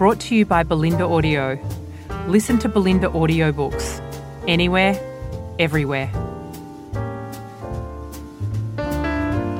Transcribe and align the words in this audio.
brought 0.00 0.18
to 0.18 0.34
you 0.34 0.46
by 0.46 0.64
Bolinda 0.64 1.02
Audio. 1.02 1.58
Listen 2.26 2.58
to 2.60 2.70
Bolinda 2.70 3.12
audiobooks 3.12 4.00
anywhere, 4.48 4.98
everywhere. 5.58 6.06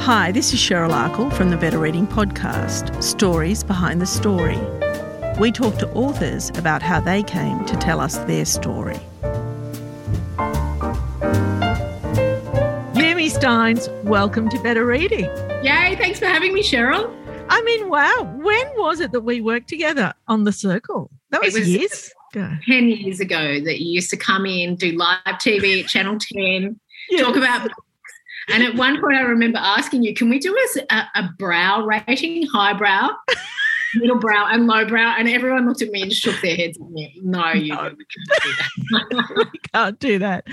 Hi, 0.01 0.33
this 0.33 0.55
is 0.55 0.59
Cheryl 0.59 0.93
Akle 0.93 1.31
from 1.31 1.51
the 1.51 1.59
Better 1.59 1.79
Reading 1.79 2.07
Podcast 2.07 3.03
Stories 3.03 3.63
Behind 3.63 4.01
the 4.01 4.07
Story. 4.07 4.59
We 5.39 5.53
talk 5.53 5.77
to 5.77 5.93
authors 5.93 6.49
about 6.57 6.81
how 6.81 7.01
they 7.01 7.23
came 7.23 7.63
to 7.67 7.77
tell 7.77 8.01
us 8.01 8.17
their 8.21 8.47
story. 8.47 8.99
Yumi 12.95 13.29
Stynes, 13.31 13.93
welcome 14.05 14.49
to 14.49 14.59
Better 14.63 14.87
Reading. 14.87 15.27
Yay, 15.63 15.97
thanks 15.97 16.19
for 16.19 16.25
having 16.25 16.55
me, 16.55 16.63
Cheryl. 16.63 17.20
I 17.51 17.63
mean, 17.63 17.89
wow, 17.89 18.39
when 18.41 18.67
was 18.77 19.01
it 19.01 19.13
that 19.13 19.23
we 19.23 19.41
worked 19.41 19.69
together 19.69 20.15
on 20.29 20.45
The 20.45 20.53
Circle? 20.53 21.11
That 21.31 21.43
was, 21.43 21.55
was 21.55 21.69
years 21.69 22.13
ago. 22.33 22.51
10 22.67 22.89
years 22.89 23.21
ago 23.21 23.61
that 23.61 23.81
you 23.81 23.91
used 23.93 24.11
to 24.11 24.17
come 24.17 24.47
in, 24.47 24.77
do 24.77 24.93
live 24.93 25.19
TV 25.27 25.83
at 25.83 25.89
Channel 25.89 26.19
10, 26.19 26.79
Yes. 27.11 27.23
talk 27.27 27.37
about 27.37 27.63
books. 27.63 27.75
And 28.49 28.63
at 28.63 28.75
one 28.77 29.01
point, 29.01 29.17
I 29.17 29.23
remember 29.23 29.59
asking 29.59 30.03
you, 30.05 30.15
can 30.15 30.29
we 30.31 30.39
do 30.39 30.57
a, 30.91 31.03
a 31.15 31.29
brow 31.39 31.85
rating, 31.85 32.47
highbrow, 32.47 33.11
middle 33.95 34.19
brow, 34.19 34.49
and 34.51 34.67
low 34.67 34.85
brow? 34.85 35.15
And 35.19 35.29
everyone 35.29 35.67
looked 35.67 35.83
at 35.83 35.91
me 35.91 36.03
and 36.03 36.13
shook 36.13 36.41
their 36.41 36.57
heads 36.57 36.79
at 36.79 36.91
me. 36.91 37.15
No, 37.23 37.53
you 37.53 37.75
No. 37.75 37.91
we 37.97 38.05
couldn't 38.05 38.43
do 38.43 39.07
that. 39.11 39.47
can't 39.73 39.99
do 39.99 40.19
that. 40.19 40.47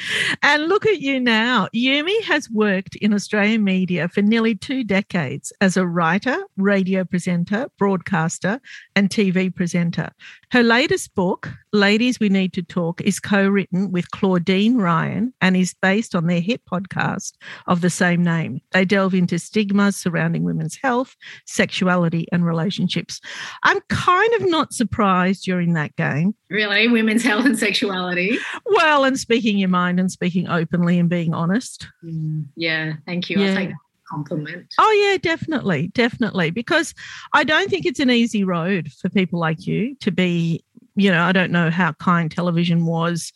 And 0.44 0.68
look 0.68 0.86
at 0.86 1.00
you 1.00 1.20
now. 1.20 1.68
Yumi 1.76 2.22
has 2.24 2.50
worked 2.50 2.96
in 2.98 3.14
Australian 3.14 3.64
media 3.64 4.08
for 4.08 4.22
nearly 4.22 4.56
two 4.56 4.84
decades 4.84 5.52
as 5.62 5.78
a 5.78 5.86
writer, 5.88 6.38
radio 6.58 7.04
presenter, 7.04 7.68
broadcaster, 7.78 8.60
and 8.96 9.10
TV 9.10 9.54
presenter. 9.54 10.10
Her 10.52 10.64
latest 10.64 11.14
book, 11.16 11.52
Ladies 11.74 12.20
We 12.20 12.30
Need 12.30 12.54
to 12.54 12.64
Talk, 12.64 13.02
is 13.02 13.20
co 13.20 13.48
written 13.48 13.92
with 13.92 14.12
Claudine 14.12 14.78
Ryan 14.78 15.34
and 15.42 15.58
is 15.58 15.74
based 15.82 16.16
on 16.16 16.28
their 16.28 16.40
hit 16.40 16.62
podcast 16.66 17.34
of 17.68 17.82
the 17.82 17.90
same 17.90 18.24
name. 18.24 18.62
They 18.72 18.86
delve 18.86 19.14
into 19.14 19.40
stigmas 19.40 19.96
surrounding 19.98 20.44
women's 20.44 20.78
health, 20.82 21.16
sexuality, 21.46 22.28
and 22.32 22.46
relationships. 22.46 23.20
I'm 23.64 23.80
kind 23.90 24.34
of 24.36 24.50
not 24.50 24.74
surprised 24.74 25.44
during 25.44 25.74
that 25.74 25.96
game 25.96 26.36
really, 26.50 26.88
women's 26.88 27.24
health 27.24 27.46
and 27.46 27.58
sexuality. 27.58 28.38
well, 28.66 29.04
and 29.04 29.20
speaking 29.20 29.58
your 29.58 29.70
mind 29.70 30.00
and 30.00 30.12
speaking 30.12 30.48
openly 30.48 31.00
and 31.00 31.10
being 31.10 31.34
honest. 31.34 31.88
Mm, 32.04 32.46
yeah, 32.56 32.94
thank 33.06 33.30
you. 33.30 33.40
Yeah. 33.40 33.50
I'll 33.50 33.56
take 33.56 33.70
that 33.70 33.76
a 33.76 33.78
compliment. 34.10 34.74
Oh, 34.80 35.10
yeah, 35.10 35.18
definitely. 35.18 35.90
Definitely. 35.90 36.52
Because 36.52 36.94
I 37.34 37.44
don't 37.44 37.70
think 37.70 37.86
it's 37.86 38.00
an 38.00 38.10
easy 38.10 38.44
road 38.44 38.92
for 38.92 39.10
people 39.10 39.40
like 39.40 39.68
you 39.68 39.96
to 39.96 40.12
be, 40.12 40.64
you 40.96 41.12
know, 41.12 41.22
I 41.22 41.32
don't 41.32 41.52
know 41.52 41.70
how 41.70 41.94
kind 41.94 42.32
television 42.32 42.86
was 42.86 43.32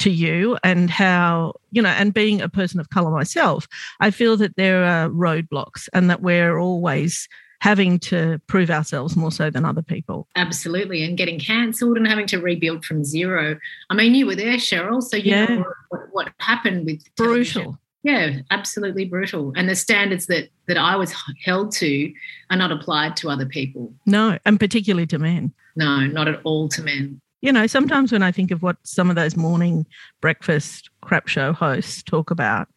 to 0.00 0.10
you 0.10 0.56
and 0.62 0.90
how, 0.90 1.54
you 1.72 1.82
know, 1.82 1.88
and 1.88 2.14
being 2.14 2.40
a 2.40 2.48
person 2.48 2.78
of 2.78 2.90
color 2.90 3.10
myself, 3.10 3.66
I 4.00 4.10
feel 4.10 4.36
that 4.36 4.56
there 4.56 4.84
are 4.84 5.08
roadblocks 5.08 5.88
and 5.92 6.08
that 6.10 6.22
we're 6.22 6.58
always 6.58 7.28
having 7.60 7.98
to 7.98 8.40
prove 8.46 8.70
ourselves 8.70 9.16
more 9.16 9.32
so 9.32 9.50
than 9.50 9.64
other 9.64 9.82
people. 9.82 10.28
Absolutely. 10.36 11.02
And 11.04 11.18
getting 11.18 11.40
cancelled 11.40 11.96
and 11.96 12.06
having 12.06 12.26
to 12.28 12.38
rebuild 12.38 12.84
from 12.84 13.04
zero. 13.04 13.58
I 13.90 13.94
mean, 13.94 14.14
you 14.14 14.26
were 14.26 14.36
there, 14.36 14.56
Cheryl. 14.56 15.02
So 15.02 15.16
you 15.16 15.32
Yeah. 15.32 15.44
know 15.46 15.64
what, 15.88 16.00
what 16.12 16.32
happened 16.38 16.86
with 16.86 17.02
television. 17.16 17.62
Brutal. 17.62 17.80
Yeah, 18.04 18.38
absolutely 18.52 19.06
brutal. 19.06 19.52
And 19.56 19.68
the 19.68 19.74
standards 19.74 20.26
that 20.26 20.50
that 20.68 20.76
I 20.78 20.94
was 20.94 21.12
held 21.44 21.72
to 21.72 22.12
are 22.50 22.56
not 22.56 22.70
applied 22.70 23.16
to 23.18 23.28
other 23.28 23.44
people. 23.46 23.92
No, 24.06 24.38
and 24.44 24.58
particularly 24.60 25.06
to 25.08 25.18
men. 25.18 25.52
No, 25.74 26.06
not 26.06 26.28
at 26.28 26.40
all 26.44 26.68
to 26.70 26.82
men. 26.82 27.20
you 27.40 27.52
know, 27.52 27.66
sometimes 27.66 28.10
when 28.12 28.22
I 28.22 28.30
think 28.32 28.50
of 28.52 28.62
what 28.62 28.76
some 28.84 29.10
of 29.10 29.16
those 29.16 29.36
morning 29.36 29.84
breakfast 30.20 30.90
crap 31.02 31.28
show 31.28 31.52
hosts 31.52 32.02
talk 32.02 32.30
about, 32.30 32.68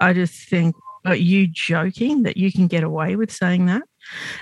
I 0.00 0.12
just 0.12 0.48
think, 0.48 0.74
are 1.04 1.14
you 1.14 1.46
joking 1.46 2.22
that 2.24 2.36
you 2.36 2.50
can 2.52 2.66
get 2.66 2.82
away 2.82 3.16
with 3.16 3.30
saying 3.32 3.66
that? 3.66 3.82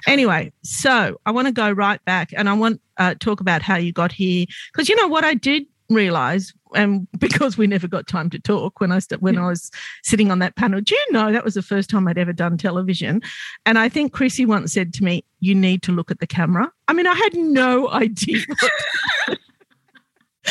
Anyway, 0.06 0.52
so 0.62 1.18
I 1.26 1.30
want 1.30 1.46
to 1.46 1.52
go 1.52 1.70
right 1.70 2.04
back 2.04 2.32
and 2.36 2.48
I 2.48 2.54
want 2.54 2.80
uh, 2.96 3.14
talk 3.18 3.40
about 3.40 3.62
how 3.62 3.76
you 3.76 3.92
got 3.92 4.12
here 4.12 4.46
because 4.72 4.88
you 4.88 4.96
know 4.96 5.08
what 5.08 5.24
I 5.24 5.34
did 5.34 5.64
realize 5.90 6.52
and 6.74 7.08
because 7.18 7.56
we 7.56 7.66
never 7.66 7.88
got 7.88 8.06
time 8.06 8.30
to 8.30 8.38
talk 8.38 8.80
when 8.80 8.92
I 8.92 8.98
st- 8.98 9.22
when 9.22 9.38
I 9.38 9.46
was 9.46 9.70
sitting 10.02 10.30
on 10.30 10.38
that 10.40 10.56
panel. 10.56 10.80
Do 10.80 10.94
you 10.94 11.12
know 11.12 11.32
that 11.32 11.44
was 11.44 11.54
the 11.54 11.62
first 11.62 11.90
time 11.90 12.08
I'd 12.08 12.18
ever 12.18 12.32
done 12.32 12.58
television? 12.58 13.22
And 13.66 13.78
I 13.78 13.88
think 13.88 14.12
Chrissy 14.12 14.46
once 14.46 14.72
said 14.72 14.92
to 14.94 15.04
me, 15.04 15.24
"You 15.40 15.54
need 15.54 15.82
to 15.82 15.92
look 15.92 16.10
at 16.10 16.20
the 16.20 16.26
camera." 16.26 16.70
I 16.88 16.92
mean, 16.92 17.06
I 17.06 17.14
had 17.14 17.34
no 17.34 17.88
idea. 17.92 18.44
What 19.26 19.38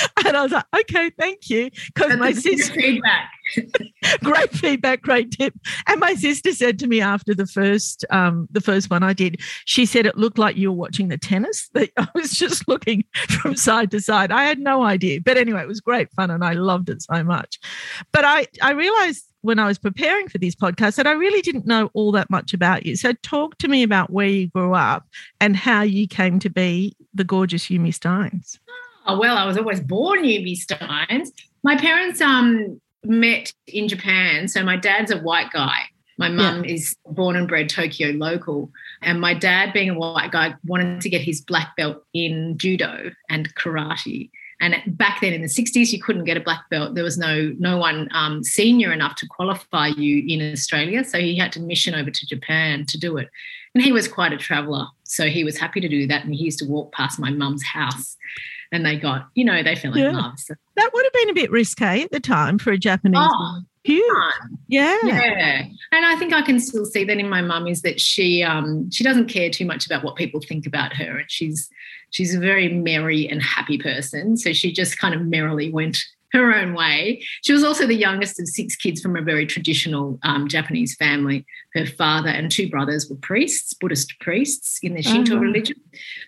and 0.25 0.38
I 0.38 0.44
was 0.44 0.52
like, 0.52 0.66
okay, 0.81 1.12
thank 1.18 1.50
you. 1.50 1.69
Because 1.88 2.18
my 2.18 2.31
sister, 2.31 2.74
feedback. 2.74 3.30
great 4.24 4.52
feedback, 4.52 5.02
great 5.02 5.31
tip. 5.31 5.53
And 5.88 6.00
my 6.00 6.13
sister 6.16 6.52
said 6.52 6.80
to 6.80 6.88
me 6.88 7.02
after 7.02 7.34
the 7.34 7.47
first, 7.47 8.06
um, 8.09 8.47
the 8.52 8.62
first 8.62 8.90
one 8.90 9.03
I 9.03 9.13
did, 9.13 9.40
she 9.66 9.86
said 9.86 10.06
it 10.06 10.18
looked 10.18 10.38
like 10.38 10.57
you 10.57 10.72
were 10.72 10.78
watching 10.78 11.07
the 11.07 11.18
tennis. 11.18 11.69
That 11.78 11.91
I 11.97 12.07
was 12.16 12.31
just 12.31 12.68
looking 12.68 13.03
from 13.41 13.56
side 13.56 13.91
to 13.91 14.00
side. 14.00 14.31
I 14.31 14.46
had 14.46 14.57
no 14.57 14.84
idea, 14.84 15.22
but 15.22 15.38
anyway, 15.38 15.62
it 15.62 15.68
was 15.68 15.80
great 15.80 16.12
fun, 16.13 16.31
and 16.31 16.44
I 16.44 16.53
loved 16.53 16.90
it 16.90 17.03
so 17.03 17.24
much. 17.24 17.59
But 18.12 18.25
I, 18.25 18.47
I 18.63 18.72
realized 18.72 19.25
when 19.41 19.59
I 19.59 19.68
was 19.68 19.78
preparing 19.78 20.28
for 20.28 20.40
this 20.40 20.56
podcast 20.56 20.96
that 20.96 21.06
I 21.06 21.12
really 21.12 21.41
didn't 21.41 21.68
know 21.68 21.91
all 21.94 22.12
that 22.13 22.30
much 22.30 22.53
about 22.53 22.86
you. 22.86 22.96
So 22.96 23.13
talk 23.22 23.57
to 23.59 23.68
me 23.68 23.84
about 23.84 24.09
where 24.09 24.28
you 24.28 24.47
grew 24.47 24.74
up 24.74 25.06
and 25.40 25.56
how 25.56 25.84
you 25.84 26.07
came 26.07 26.40
to 26.40 26.50
be 26.50 26.96
the 27.13 27.24
gorgeous 27.24 27.68
Yumi 27.68 27.90
Stynes. 27.90 28.57
Oh, 29.07 29.18
well, 29.18 29.38
I 29.38 29.45
was 29.45 29.57
always 29.57 29.79
born 29.79 30.23
Yumi 30.23 30.57
Stynes. 30.57 31.31
My 31.63 31.78
parents 31.78 32.22
um 32.22 32.79
met 33.03 33.53
in 33.68 33.88
Japan. 33.88 34.47
So 34.47 34.63
my 34.63 34.75
dad's 34.75 35.12
a 35.12 35.18
white 35.18 35.51
guy. 35.51 35.79
My 36.18 36.29
mum 36.29 36.66
is 36.66 36.95
born 37.06 37.35
and 37.35 37.47
bred 37.47 37.69
Tokyo 37.69 38.09
local. 38.09 38.72
And 39.03 39.22
my 39.22 39.35
dad, 39.35 39.72
being 39.72 39.91
a 39.91 39.97
white 39.97 40.31
guy, 40.31 40.56
wanted 40.66 41.01
to 41.01 41.09
get 41.09 41.22
his 41.22 41.41
black 41.41 41.75
belt 41.75 42.03
in 42.13 42.57
judo 42.57 43.12
and 43.29 43.53
karate. 43.53 44.31
And 44.59 44.75
back 44.88 45.22
then 45.22 45.34
in 45.34 45.41
the 45.41 45.47
60s, 45.47 45.91
you 45.91 46.01
couldn't 46.01 46.24
get 46.24 46.35
a 46.35 46.41
black 46.41 46.68
belt. 46.72 46.95
There 46.95 47.03
was 47.03 47.19
no 47.19 47.53
no 47.59 47.78
one 47.78 48.09
um, 48.12 48.44
senior 48.44 48.91
enough 48.91 49.16
to 49.18 49.28
qualify 49.28 49.88
you 49.89 50.24
in 50.28 50.51
Australia. 50.51 51.03
So 51.03 51.19
he 51.19 51.38
had 51.38 51.51
to 51.51 51.59
mission 51.59 51.94
over 51.94 52.09
to 52.09 52.25
Japan 52.25 52.85
to 52.88 52.97
do 52.97 53.18
it. 53.18 53.29
And 53.75 53.84
he 53.84 53.91
was 53.91 54.07
quite 54.07 54.34
a 54.34 54.38
traveller. 54.38 54.88
So 55.03 55.28
he 55.28 55.44
was 55.44 55.57
happy 55.57 55.79
to 55.81 55.88
do 55.88 56.07
that. 56.07 56.25
And 56.25 56.34
he 56.34 56.45
used 56.45 56.57
to 56.59 56.66
walk 56.66 56.91
past 56.94 57.19
my 57.19 57.29
mum's 57.29 57.63
house 57.63 58.18
and 58.72 58.86
they 58.86 58.98
got, 58.98 59.28
you 59.36 59.46
know, 59.46 59.64
they 59.64 59.76
fell 59.76 59.94
in 59.94 60.00
Yeah. 60.00 60.12
love. 60.12 60.40
So 60.40 60.54
That 60.76 60.90
would 60.94 61.06
have 61.06 61.14
been 61.14 61.30
a 61.30 61.34
bit 61.34 61.52
risque 61.52 62.02
at 62.04 62.12
the 62.12 62.20
time 62.20 62.58
for 62.60 62.72
a 62.72 62.78
Japanese 62.78 63.20
Oh. 63.32 63.62
Huge. 63.84 64.04
Yeah. 64.68 64.98
Yeah. 65.06 65.64
And 65.94 66.06
I 66.06 66.18
think 66.18 66.34
I 66.34 66.42
can 66.42 66.60
still 66.60 66.84
see 66.86 67.06
that 67.06 67.18
in 67.20 67.30
my 67.30 67.42
mum 67.42 67.68
is 67.68 67.84
that 67.84 68.02
she 68.02 68.44
um 68.44 68.92
she 68.92 69.02
doesn't 69.02 69.28
care 69.30 69.50
too 69.50 69.66
much 69.66 69.86
about 69.86 70.04
what 70.04 70.18
people 70.18 70.42
think 70.42 70.68
about 70.68 70.92
her. 70.94 71.20
And 71.20 71.32
she's 71.32 71.70
she's 72.10 72.36
a 72.36 72.40
very 72.40 72.68
merry 72.68 73.30
and 73.30 73.42
happy 73.42 73.78
person. 73.78 74.36
So 74.36 74.52
she 74.52 74.74
just 74.74 74.98
kind 75.00 75.16
of 75.16 75.22
merrily 75.22 75.72
went 75.72 75.98
her 76.38 76.54
own 76.56 76.74
way. 76.74 77.24
She 77.44 77.54
was 77.54 77.63
also 77.63 77.86
the 77.86 77.95
youngest 77.95 78.39
of 78.39 78.48
six 78.48 78.75
kids 78.75 79.01
from 79.01 79.16
a 79.16 79.22
very 79.22 79.45
traditional 79.45 80.19
um, 80.24 80.48
Japanese 80.48 80.95
family. 80.95 81.45
Her 81.74 81.86
father 81.86 82.30
and 82.30 82.50
two 82.50 82.69
brothers 82.69 83.07
were 83.10 83.18
priests, 83.18 83.74
Buddhist 83.74 84.13
priests 84.19 84.80
in 84.81 84.94
the 84.95 85.01
Shinto 85.04 85.36
Oh. 85.36 85.39
religion. 85.39 85.75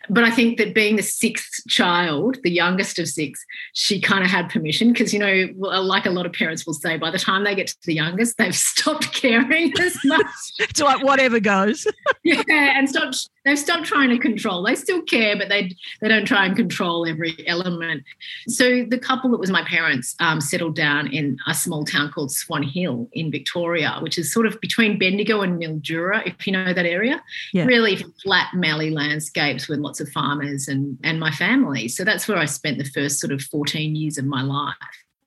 But 0.09 0.23
I 0.23 0.31
think 0.31 0.57
that 0.57 0.75
being 0.75 0.95
the 0.95 1.01
sixth 1.03 1.67
child, 1.67 2.37
the 2.43 2.51
youngest 2.51 2.99
of 2.99 3.07
six, 3.07 3.43
she 3.73 3.99
kind 4.01 4.23
of 4.23 4.29
had 4.29 4.49
permission 4.49 4.91
because, 4.91 5.13
you 5.13 5.19
know, 5.19 5.47
like 5.57 6.05
a 6.05 6.11
lot 6.11 6.25
of 6.25 6.33
parents 6.33 6.65
will 6.65 6.73
say, 6.73 6.97
by 6.97 7.09
the 7.11 7.17
time 7.19 7.43
they 7.43 7.55
get 7.55 7.67
to 7.67 7.77
the 7.85 7.93
youngest, 7.95 8.37
they've 8.37 8.55
stopped 8.73 9.13
caring 9.13 9.71
as 9.79 9.95
much. 10.05 10.25
It's 10.59 10.79
like 10.81 11.03
whatever 11.03 11.39
goes. 11.39 11.87
yeah, 12.23 12.43
and 12.47 12.87
stopped. 12.89 13.29
They've 13.45 13.57
stopped 13.57 13.85
trying 13.85 14.09
to 14.09 14.17
control. 14.19 14.63
They 14.63 14.75
still 14.75 15.01
care, 15.01 15.35
but 15.37 15.49
they 15.49 15.71
they 16.01 16.07
don't 16.07 16.25
try 16.25 16.45
and 16.45 16.55
control 16.55 17.07
every 17.07 17.35
element. 17.47 18.03
So 18.47 18.83
the 18.87 18.97
couple 18.99 19.31
that 19.31 19.39
was 19.39 19.49
my 19.49 19.63
parents 19.63 19.98
parents 19.99 20.15
um, 20.19 20.41
settled 20.41 20.75
down 20.75 21.07
in 21.07 21.37
a 21.47 21.53
small 21.53 21.85
town 21.85 22.11
called 22.11 22.31
Swan 22.31 22.63
Hill 22.63 23.09
in 23.13 23.31
Victoria, 23.31 23.97
which 24.01 24.17
is 24.17 24.31
sort 24.31 24.45
of 24.45 24.59
between 24.61 24.97
Bendigo 24.97 25.41
and 25.41 25.61
Mildura, 25.61 26.25
if 26.25 26.47
you 26.47 26.53
know 26.53 26.73
that 26.73 26.85
area. 26.85 27.21
Yeah. 27.53 27.65
Really 27.65 27.97
flat, 28.23 28.53
mallee 28.53 28.91
landscapes 28.91 29.67
with 29.67 29.79
lots 29.79 29.99
of 29.99 30.09
farmers 30.09 30.67
and, 30.67 30.97
and 31.03 31.19
my 31.19 31.31
family. 31.31 31.87
So 31.87 32.03
that's 32.03 32.27
where 32.27 32.37
I 32.37 32.45
spent 32.45 32.77
the 32.77 32.85
first 32.85 33.19
sort 33.19 33.33
of 33.33 33.41
14 33.41 33.95
years 33.95 34.17
of 34.17 34.25
my 34.25 34.41
life. 34.41 34.75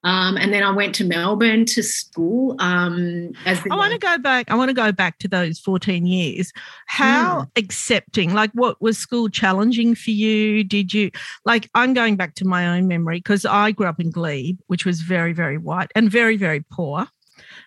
Um, 0.03 0.37
and 0.37 0.53
then 0.53 0.63
I 0.63 0.71
went 0.71 0.93
to 0.95 1.05
Melbourne 1.05 1.65
to 1.65 1.81
school. 1.81 2.55
Um, 2.59 3.31
as 3.45 3.61
I 3.69 3.75
want 3.75 3.93
to 3.93 3.99
go 3.99 4.17
back. 4.17 4.51
I 4.51 4.55
want 4.55 4.69
to 4.69 4.73
go 4.73 4.91
back 4.91 5.19
to 5.19 5.27
those 5.27 5.59
14 5.59 6.05
years. 6.05 6.51
How 6.87 7.41
mm. 7.41 7.47
accepting, 7.55 8.33
like, 8.33 8.51
what 8.53 8.81
was 8.81 8.97
school 8.97 9.29
challenging 9.29 9.95
for 9.95 10.11
you? 10.11 10.63
Did 10.63 10.93
you, 10.93 11.11
like, 11.45 11.69
I'm 11.73 11.93
going 11.93 12.17
back 12.17 12.35
to 12.35 12.45
my 12.45 12.77
own 12.77 12.87
memory 12.87 13.19
because 13.19 13.45
I 13.45 13.71
grew 13.71 13.87
up 13.87 13.99
in 13.99 14.11
Glebe, 14.11 14.57
which 14.67 14.85
was 14.85 15.01
very, 15.01 15.33
very 15.33 15.57
white 15.57 15.91
and 15.95 16.11
very, 16.11 16.37
very 16.37 16.65
poor. 16.71 17.07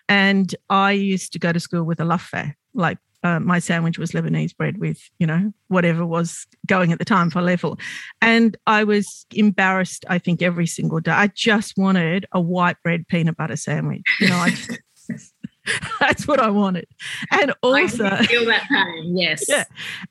And 0.07 0.53
I 0.69 0.91
used 0.91 1.33
to 1.33 1.39
go 1.39 1.51
to 1.51 1.59
school 1.59 1.83
with 1.83 1.99
a 1.99 2.03
luffé, 2.03 2.53
like 2.73 2.97
uh, 3.23 3.39
my 3.39 3.59
sandwich 3.59 3.97
was 3.97 4.11
Lebanese 4.11 4.55
bread 4.55 4.77
with, 4.77 5.09
you 5.19 5.27
know, 5.27 5.51
whatever 5.67 6.05
was 6.05 6.45
going 6.67 6.91
at 6.91 6.99
the 6.99 7.05
time 7.05 7.29
for 7.29 7.41
level. 7.41 7.77
And 8.21 8.55
I 8.67 8.83
was 8.83 9.25
embarrassed, 9.33 10.05
I 10.07 10.19
think, 10.19 10.41
every 10.41 10.67
single 10.67 10.99
day. 10.99 11.11
I 11.11 11.27
just 11.27 11.77
wanted 11.77 12.25
a 12.31 12.39
white 12.39 12.77
bread 12.83 13.07
peanut 13.07 13.37
butter 13.37 13.55
sandwich. 13.55 14.03
You 14.19 14.29
know, 14.29 14.37
I 14.37 14.49
just, 14.51 14.79
that's 15.99 16.27
what 16.27 16.39
I 16.39 16.49
wanted. 16.49 16.87
And 17.31 17.53
also 17.63 18.05
I 18.05 18.25
feel 18.25 18.45
that 18.45 18.67
pain, 18.69 19.17
yes. 19.17 19.45
Yeah. 19.49 19.65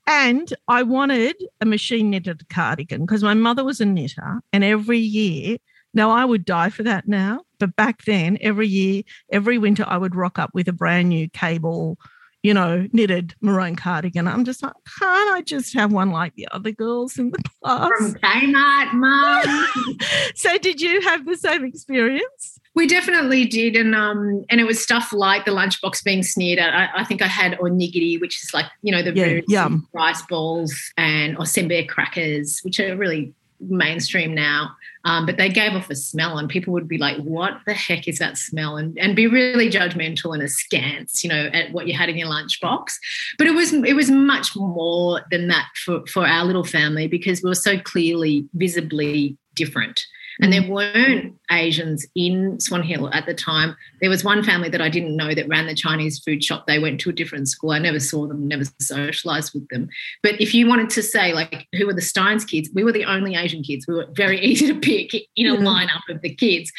And 0.06 0.52
I 0.68 0.82
wanted 0.82 1.36
a 1.60 1.66
machine 1.66 2.10
knitted 2.10 2.48
cardigan 2.48 3.02
because 3.02 3.22
my 3.22 3.34
mother 3.34 3.64
was 3.64 3.80
a 3.80 3.86
knitter 3.86 4.40
and 4.52 4.64
every 4.64 4.98
year 4.98 5.58
now 5.94 6.10
I 6.10 6.26
would 6.26 6.44
die 6.44 6.68
for 6.68 6.82
that 6.82 7.08
now, 7.08 7.40
but 7.58 7.74
back 7.74 8.04
then, 8.04 8.36
every 8.42 8.68
year, 8.68 9.02
every 9.32 9.56
winter, 9.56 9.82
I 9.86 9.96
would 9.96 10.14
rock 10.14 10.38
up 10.38 10.50
with 10.52 10.68
a 10.68 10.72
brand 10.72 11.08
new 11.08 11.26
cable 11.30 11.96
you 12.46 12.54
know, 12.54 12.86
knitted 12.92 13.34
maroon 13.40 13.74
cardigan. 13.74 14.28
I'm 14.28 14.44
just 14.44 14.62
like, 14.62 14.72
can't 15.00 15.36
I 15.36 15.42
just 15.42 15.74
have 15.74 15.92
one 15.92 16.10
like 16.10 16.36
the 16.36 16.46
other 16.52 16.70
girls 16.70 17.18
in 17.18 17.32
the 17.32 17.42
class? 17.60 17.90
From 17.98 18.14
Kmart, 18.14 18.92
mum. 18.92 19.98
so 20.36 20.56
did 20.56 20.80
you 20.80 21.00
have 21.00 21.26
the 21.26 21.36
same 21.36 21.64
experience? 21.64 22.60
We 22.76 22.86
definitely 22.86 23.46
did, 23.46 23.74
and 23.74 23.96
um, 23.96 24.44
and 24.48 24.60
it 24.60 24.64
was 24.64 24.80
stuff 24.80 25.12
like 25.12 25.44
the 25.44 25.50
lunchbox 25.50 26.04
being 26.04 26.22
sneered 26.22 26.60
at. 26.60 26.72
I, 26.72 27.00
I 27.00 27.04
think 27.04 27.20
I 27.20 27.26
had 27.26 27.58
onigiri, 27.58 28.20
which 28.20 28.40
is 28.44 28.54
like 28.54 28.66
you 28.82 28.92
know 28.92 29.02
the 29.02 29.42
yeah, 29.48 29.68
rice 29.92 30.22
balls, 30.22 30.72
and 30.96 31.36
or 31.38 31.46
sembe 31.46 31.88
crackers, 31.88 32.60
which 32.62 32.78
are 32.78 32.96
really 32.96 33.34
mainstream 33.60 34.34
now. 34.34 34.76
Um, 35.04 35.24
but 35.24 35.36
they 35.36 35.48
gave 35.48 35.72
off 35.72 35.90
a 35.90 35.94
smell, 35.94 36.38
and 36.38 36.48
people 36.48 36.72
would 36.72 36.88
be 36.88 36.98
like, 36.98 37.16
"What 37.18 37.58
the 37.66 37.74
heck 37.74 38.08
is 38.08 38.18
that 38.18 38.36
smell?" 38.36 38.76
and 38.76 38.98
and 38.98 39.14
be 39.14 39.26
really 39.26 39.70
judgmental 39.70 40.34
and 40.34 40.42
askance, 40.42 41.22
you 41.22 41.30
know, 41.30 41.48
at 41.52 41.72
what 41.72 41.86
you 41.86 41.94
had 41.94 42.08
in 42.08 42.16
your 42.16 42.28
lunchbox. 42.28 42.94
But 43.38 43.46
it 43.46 43.54
was 43.54 43.72
it 43.72 43.94
was 43.94 44.10
much 44.10 44.56
more 44.56 45.22
than 45.30 45.48
that 45.48 45.68
for 45.84 46.04
for 46.06 46.26
our 46.26 46.44
little 46.44 46.64
family 46.64 47.06
because 47.06 47.42
we 47.42 47.50
were 47.50 47.54
so 47.54 47.78
clearly, 47.78 48.48
visibly 48.54 49.36
different. 49.54 50.04
And 50.40 50.52
there 50.52 50.62
mm. 50.62 50.68
weren't 50.68 51.38
Asians 51.50 52.06
in 52.14 52.58
Swan 52.60 52.82
Hill 52.82 53.12
at 53.12 53.26
the 53.26 53.34
time. 53.34 53.76
There 54.00 54.10
was 54.10 54.24
one 54.24 54.42
family 54.42 54.68
that 54.68 54.80
I 54.80 54.88
didn't 54.88 55.16
know 55.16 55.34
that 55.34 55.48
ran 55.48 55.66
the 55.66 55.74
Chinese 55.74 56.18
food 56.18 56.42
shop. 56.42 56.66
They 56.66 56.78
went 56.78 57.00
to 57.00 57.10
a 57.10 57.12
different 57.12 57.48
school. 57.48 57.70
I 57.70 57.78
never 57.78 58.00
saw 58.00 58.26
them, 58.26 58.46
never 58.46 58.64
socialized 58.80 59.54
with 59.54 59.68
them. 59.68 59.88
But 60.22 60.40
if 60.40 60.52
you 60.52 60.66
wanted 60.66 60.90
to 60.90 61.02
say, 61.02 61.32
like, 61.32 61.66
who 61.74 61.86
were 61.86 61.94
the 61.94 62.00
Stynes 62.00 62.46
kids, 62.46 62.68
we 62.74 62.84
were 62.84 62.92
the 62.92 63.04
only 63.04 63.34
Asian 63.34 63.62
kids. 63.62 63.86
We 63.86 63.94
were 63.94 64.08
very 64.12 64.40
easy 64.44 64.66
to 64.66 64.78
pick 64.78 65.14
in 65.36 65.46
a 65.46 65.56
lineup 65.56 66.08
of 66.10 66.20
the 66.20 66.34
kids. 66.34 66.70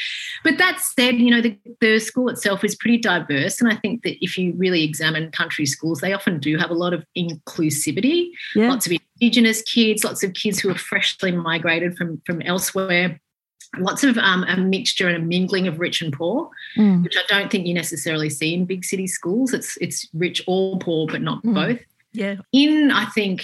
But 0.43 0.57
that 0.57 0.79
said, 0.79 1.15
you 1.15 1.31
know, 1.31 1.41
the, 1.41 1.57
the 1.81 1.99
school 1.99 2.29
itself 2.29 2.63
is 2.63 2.75
pretty 2.75 2.97
diverse. 2.97 3.61
And 3.61 3.71
I 3.71 3.75
think 3.75 4.03
that 4.03 4.23
if 4.23 4.37
you 4.37 4.53
really 4.57 4.83
examine 4.83 5.31
country 5.31 5.65
schools, 5.65 6.01
they 6.01 6.13
often 6.13 6.39
do 6.39 6.57
have 6.57 6.69
a 6.69 6.75
lot 6.75 6.93
of 6.93 7.03
inclusivity, 7.17 8.29
yeah. 8.55 8.69
lots 8.69 8.85
of 8.85 8.93
Indigenous 9.19 9.63
kids, 9.63 10.03
lots 10.03 10.23
of 10.23 10.33
kids 10.33 10.59
who 10.59 10.69
are 10.69 10.77
freshly 10.77 11.31
migrated 11.31 11.97
from, 11.97 12.21
from 12.25 12.41
elsewhere 12.43 13.19
lots 13.77 14.03
of 14.03 14.17
um, 14.17 14.43
a 14.43 14.57
mixture 14.57 15.07
and 15.07 15.17
a 15.17 15.25
mingling 15.25 15.67
of 15.67 15.79
rich 15.79 16.01
and 16.01 16.13
poor, 16.13 16.49
mm. 16.77 17.03
which 17.03 17.17
I 17.17 17.23
don't 17.27 17.51
think 17.51 17.67
you 17.67 17.73
necessarily 17.73 18.29
see 18.29 18.53
in 18.53 18.65
big 18.65 18.85
city 18.85 19.07
schools. 19.07 19.53
It's 19.53 19.77
it's 19.77 20.07
rich 20.13 20.43
or 20.47 20.77
poor, 20.79 21.07
but 21.07 21.21
not 21.21 21.43
mm. 21.43 21.53
both. 21.53 21.79
Yeah. 22.13 22.37
In 22.51 22.91
I 22.91 23.05
think 23.05 23.41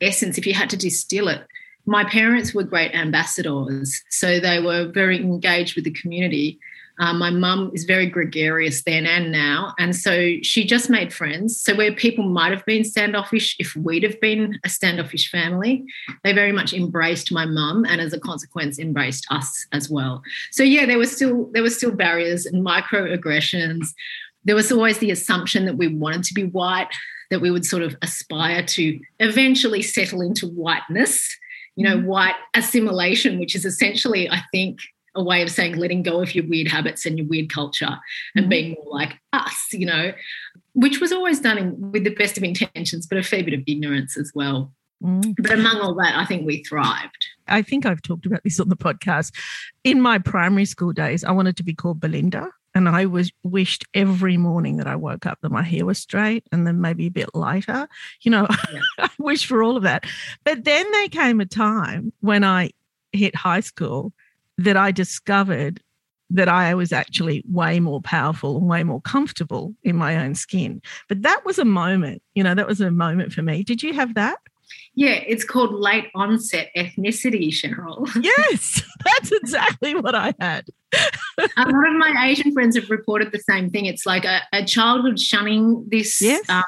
essence, 0.00 0.38
if 0.38 0.46
you 0.46 0.54
had 0.54 0.70
to 0.70 0.76
distill 0.76 1.28
it, 1.28 1.46
my 1.86 2.04
parents 2.04 2.54
were 2.54 2.64
great 2.64 2.94
ambassadors, 2.94 4.02
so 4.10 4.40
they 4.40 4.60
were 4.60 4.86
very 4.86 5.18
engaged 5.20 5.76
with 5.76 5.84
the 5.84 5.90
community. 5.92 6.58
Um, 6.98 7.18
my 7.18 7.30
mum 7.30 7.70
is 7.74 7.84
very 7.84 8.06
gregarious 8.06 8.82
then 8.82 9.06
and 9.06 9.30
now. 9.30 9.74
And 9.78 9.94
so 9.94 10.34
she 10.42 10.64
just 10.64 10.90
made 10.90 11.12
friends. 11.12 11.60
So, 11.60 11.74
where 11.74 11.92
people 11.92 12.24
might 12.24 12.52
have 12.52 12.64
been 12.66 12.84
standoffish 12.84 13.56
if 13.58 13.76
we'd 13.76 14.02
have 14.02 14.20
been 14.20 14.58
a 14.64 14.68
standoffish 14.68 15.30
family, 15.30 15.84
they 16.24 16.32
very 16.32 16.52
much 16.52 16.72
embraced 16.72 17.32
my 17.32 17.44
mum 17.44 17.84
and 17.84 18.00
as 18.00 18.12
a 18.12 18.20
consequence 18.20 18.78
embraced 18.78 19.26
us 19.30 19.66
as 19.72 19.88
well. 19.88 20.22
So 20.50 20.62
yeah, 20.62 20.86
there 20.86 20.98
was 20.98 21.12
still 21.12 21.50
there 21.52 21.62
were 21.62 21.70
still 21.70 21.90
barriers 21.90 22.46
and 22.46 22.64
microaggressions. 22.64 23.88
There 24.44 24.56
was 24.56 24.72
always 24.72 24.98
the 24.98 25.10
assumption 25.10 25.66
that 25.66 25.76
we 25.76 25.88
wanted 25.88 26.24
to 26.24 26.34
be 26.34 26.44
white, 26.44 26.88
that 27.30 27.40
we 27.40 27.50
would 27.50 27.64
sort 27.64 27.82
of 27.82 27.96
aspire 28.02 28.62
to 28.62 28.98
eventually 29.20 29.82
settle 29.82 30.20
into 30.20 30.46
whiteness, 30.46 31.36
you 31.76 31.84
know, 31.84 31.96
mm-hmm. 31.96 32.06
white 32.06 32.36
assimilation, 32.54 33.38
which 33.38 33.54
is 33.54 33.64
essentially, 33.64 34.30
I 34.30 34.42
think, 34.52 34.78
a 35.18 35.24
way 35.24 35.42
of 35.42 35.50
saying 35.50 35.76
letting 35.76 36.02
go 36.02 36.22
of 36.22 36.34
your 36.34 36.46
weird 36.46 36.68
habits 36.68 37.04
and 37.04 37.18
your 37.18 37.26
weird 37.26 37.52
culture 37.52 37.98
and 38.34 38.44
mm-hmm. 38.44 38.50
being 38.50 38.70
more 38.74 38.94
like 38.94 39.18
us, 39.32 39.66
you 39.72 39.86
know, 39.86 40.12
which 40.74 41.00
was 41.00 41.12
always 41.12 41.40
done 41.40 41.58
in, 41.58 41.92
with 41.92 42.04
the 42.04 42.14
best 42.14 42.36
of 42.36 42.44
intentions, 42.44 43.06
but 43.06 43.18
a 43.18 43.22
fair 43.22 43.42
bit 43.42 43.54
of 43.54 43.62
ignorance 43.66 44.16
as 44.16 44.32
well. 44.34 44.72
Mm. 45.02 45.34
But 45.36 45.52
among 45.52 45.80
all 45.80 45.94
that, 45.94 46.16
I 46.16 46.24
think 46.24 46.46
we 46.46 46.62
thrived. 46.64 47.26
I 47.46 47.62
think 47.62 47.86
I've 47.86 48.02
talked 48.02 48.26
about 48.26 48.42
this 48.44 48.60
on 48.60 48.68
the 48.68 48.76
podcast. 48.76 49.32
In 49.84 50.00
my 50.00 50.18
primary 50.18 50.64
school 50.64 50.92
days, 50.92 51.24
I 51.24 51.32
wanted 51.32 51.56
to 51.58 51.64
be 51.64 51.74
called 51.74 52.00
Belinda. 52.00 52.50
And 52.74 52.88
I 52.88 53.06
was 53.06 53.32
wished 53.42 53.84
every 53.94 54.36
morning 54.36 54.76
that 54.76 54.86
I 54.86 54.94
woke 54.94 55.26
up 55.26 55.38
that 55.40 55.50
my 55.50 55.62
hair 55.62 55.84
was 55.84 55.98
straight 55.98 56.46
and 56.52 56.66
then 56.66 56.80
maybe 56.80 57.06
a 57.06 57.10
bit 57.10 57.34
lighter. 57.34 57.88
You 58.20 58.30
know, 58.30 58.46
yeah. 58.72 58.80
I 58.98 59.10
wish 59.18 59.46
for 59.46 59.62
all 59.62 59.76
of 59.76 59.82
that. 59.84 60.04
But 60.44 60.64
then 60.64 60.90
there 60.92 61.08
came 61.08 61.40
a 61.40 61.46
time 61.46 62.12
when 62.20 62.44
I 62.44 62.70
hit 63.12 63.34
high 63.34 63.60
school 63.60 64.12
that 64.58 64.76
I 64.76 64.90
discovered 64.90 65.80
that 66.30 66.48
I 66.48 66.74
was 66.74 66.92
actually 66.92 67.42
way 67.48 67.80
more 67.80 68.02
powerful 68.02 68.58
and 68.58 68.68
way 68.68 68.84
more 68.84 69.00
comfortable 69.00 69.74
in 69.82 69.96
my 69.96 70.16
own 70.16 70.34
skin. 70.34 70.82
But 71.08 71.22
that 71.22 71.44
was 71.46 71.58
a 71.58 71.64
moment, 71.64 72.22
you 72.34 72.44
know, 72.44 72.54
that 72.54 72.66
was 72.66 72.80
a 72.80 72.90
moment 72.90 73.32
for 73.32 73.42
me. 73.42 73.62
Did 73.62 73.82
you 73.82 73.94
have 73.94 74.14
that? 74.14 74.38
Yeah, 74.94 75.20
it's 75.26 75.44
called 75.44 75.72
late 75.72 76.08
onset 76.14 76.70
ethnicity, 76.76 77.48
Cheryl. 77.50 78.06
Yes, 78.22 78.82
that's 79.04 79.32
exactly 79.32 79.94
what 79.94 80.14
I 80.14 80.34
had. 80.40 80.66
a 81.56 81.62
lot 81.62 81.88
of 81.88 81.96
my 81.96 82.26
Asian 82.26 82.52
friends 82.52 82.76
have 82.76 82.90
reported 82.90 83.32
the 83.32 83.38
same 83.38 83.70
thing. 83.70 83.86
It's 83.86 84.04
like 84.04 84.24
a, 84.24 84.40
a 84.52 84.64
childhood 84.64 85.18
shunning 85.18 85.86
this 85.88 86.20
yes. 86.20 86.48
um, 86.50 86.64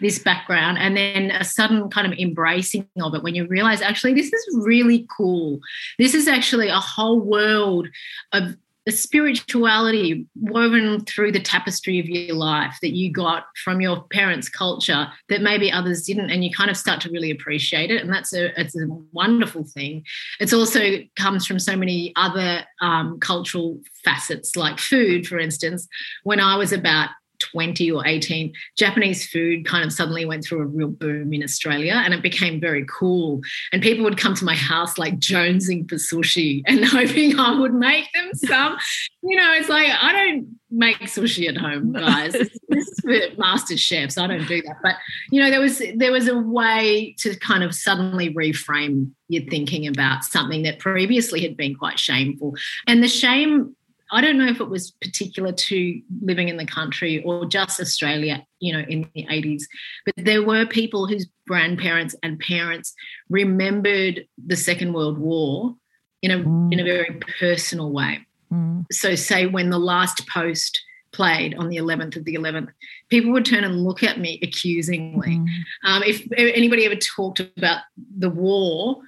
this 0.00 0.18
background 0.18 0.78
and 0.78 0.96
then 0.96 1.30
a 1.30 1.44
sudden 1.44 1.88
kind 1.90 2.10
of 2.10 2.18
embracing 2.18 2.86
of 3.00 3.14
it 3.14 3.22
when 3.22 3.34
you 3.34 3.46
realize 3.46 3.80
actually 3.82 4.14
this 4.14 4.32
is 4.32 4.56
really 4.66 5.06
cool. 5.16 5.60
This 5.98 6.14
is 6.14 6.28
actually 6.28 6.68
a 6.68 6.80
whole 6.80 7.20
world 7.20 7.88
of 8.32 8.56
spirituality 8.88 10.26
woven 10.36 11.04
through 11.04 11.32
the 11.32 11.40
tapestry 11.40 11.98
of 11.98 12.06
your 12.06 12.36
life 12.36 12.76
that 12.80 12.94
you 12.94 13.12
got 13.12 13.46
from 13.64 13.80
your 13.80 14.04
parents' 14.12 14.48
culture 14.48 15.08
that 15.28 15.42
maybe 15.42 15.72
others 15.72 16.04
didn't, 16.04 16.30
and 16.30 16.44
you 16.44 16.50
kind 16.52 16.70
of 16.70 16.76
start 16.76 17.00
to 17.00 17.10
really 17.10 17.30
appreciate 17.30 17.90
it, 17.90 18.00
and 18.00 18.12
that's 18.12 18.32
a 18.32 18.58
it's 18.60 18.76
a 18.76 18.86
wonderful 19.12 19.64
thing. 19.64 20.04
It's 20.38 20.52
also 20.52 20.98
comes 21.16 21.46
from 21.46 21.58
so 21.58 21.76
many 21.76 22.12
other 22.14 22.64
um, 22.80 23.18
cultural 23.18 23.80
facets, 24.04 24.54
like 24.54 24.78
food, 24.78 25.26
for 25.26 25.38
instance. 25.38 25.88
When 26.22 26.38
I 26.38 26.56
was 26.56 26.72
about 26.72 27.10
20 27.38 27.90
or 27.90 28.06
18, 28.06 28.52
Japanese 28.76 29.26
food 29.28 29.64
kind 29.66 29.84
of 29.84 29.92
suddenly 29.92 30.24
went 30.24 30.44
through 30.44 30.62
a 30.62 30.66
real 30.66 30.88
boom 30.88 31.32
in 31.32 31.42
Australia 31.42 31.94
and 31.94 32.14
it 32.14 32.22
became 32.22 32.60
very 32.60 32.84
cool. 32.88 33.40
And 33.72 33.82
people 33.82 34.04
would 34.04 34.18
come 34.18 34.34
to 34.34 34.44
my 34.44 34.54
house 34.54 34.98
like 34.98 35.18
jonesing 35.18 35.88
for 35.88 35.96
sushi 35.96 36.62
and 36.66 36.84
hoping 36.84 37.38
I 37.38 37.58
would 37.58 37.74
make 37.74 38.12
them 38.12 38.30
some. 38.34 38.76
you 39.22 39.36
know, 39.36 39.52
it's 39.54 39.68
like, 39.68 39.88
I 39.88 40.12
don't 40.12 40.56
make 40.70 40.98
sushi 40.98 41.48
at 41.48 41.56
home, 41.56 41.92
guys. 41.94 42.32
this 42.32 42.88
is 42.88 43.00
for 43.00 43.36
master 43.38 43.76
chefs. 43.76 44.18
I 44.18 44.26
don't 44.26 44.46
do 44.46 44.62
that. 44.62 44.76
But, 44.82 44.96
you 45.30 45.42
know, 45.42 45.50
there 45.50 45.60
was 45.60 45.82
there 45.96 46.12
was 46.12 46.28
a 46.28 46.38
way 46.38 47.14
to 47.18 47.36
kind 47.38 47.62
of 47.62 47.74
suddenly 47.74 48.34
reframe 48.34 49.10
your 49.28 49.44
thinking 49.44 49.86
about 49.86 50.24
something 50.24 50.62
that 50.62 50.78
previously 50.78 51.40
had 51.42 51.56
been 51.56 51.74
quite 51.74 51.98
shameful. 51.98 52.54
And 52.86 53.02
the 53.02 53.08
shame 53.08 53.74
I 54.12 54.20
don't 54.20 54.38
know 54.38 54.46
if 54.46 54.60
it 54.60 54.68
was 54.68 54.92
particular 54.92 55.52
to 55.52 56.02
living 56.22 56.48
in 56.48 56.56
the 56.56 56.66
country 56.66 57.22
or 57.24 57.44
just 57.44 57.80
Australia, 57.80 58.46
you 58.60 58.72
know, 58.72 58.84
in 58.88 59.08
the 59.14 59.26
80s, 59.26 59.64
but 60.04 60.14
there 60.16 60.44
were 60.44 60.66
people 60.66 61.06
whose 61.06 61.26
grandparents 61.48 62.14
and 62.22 62.38
parents 62.38 62.94
remembered 63.28 64.26
the 64.44 64.56
Second 64.56 64.92
World 64.92 65.18
War 65.18 65.74
in 66.22 66.30
a, 66.30 66.38
mm. 66.38 66.72
in 66.72 66.80
a 66.80 66.84
very 66.84 67.20
personal 67.38 67.90
way. 67.90 68.24
Mm. 68.52 68.84
So, 68.92 69.14
say 69.14 69.46
when 69.46 69.70
the 69.70 69.78
last 69.78 70.28
post 70.28 70.80
played 71.12 71.54
on 71.54 71.68
the 71.68 71.76
11th 71.76 72.16
of 72.16 72.24
the 72.24 72.34
11th, 72.34 72.68
people 73.08 73.32
would 73.32 73.44
turn 73.44 73.64
and 73.64 73.82
look 73.82 74.02
at 74.02 74.20
me 74.20 74.38
accusingly. 74.42 75.36
Mm. 75.36 75.46
Um, 75.84 76.02
if 76.04 76.26
anybody 76.36 76.84
ever 76.84 76.96
talked 76.96 77.40
about 77.40 77.80
the 78.18 78.30
war, 78.30 79.00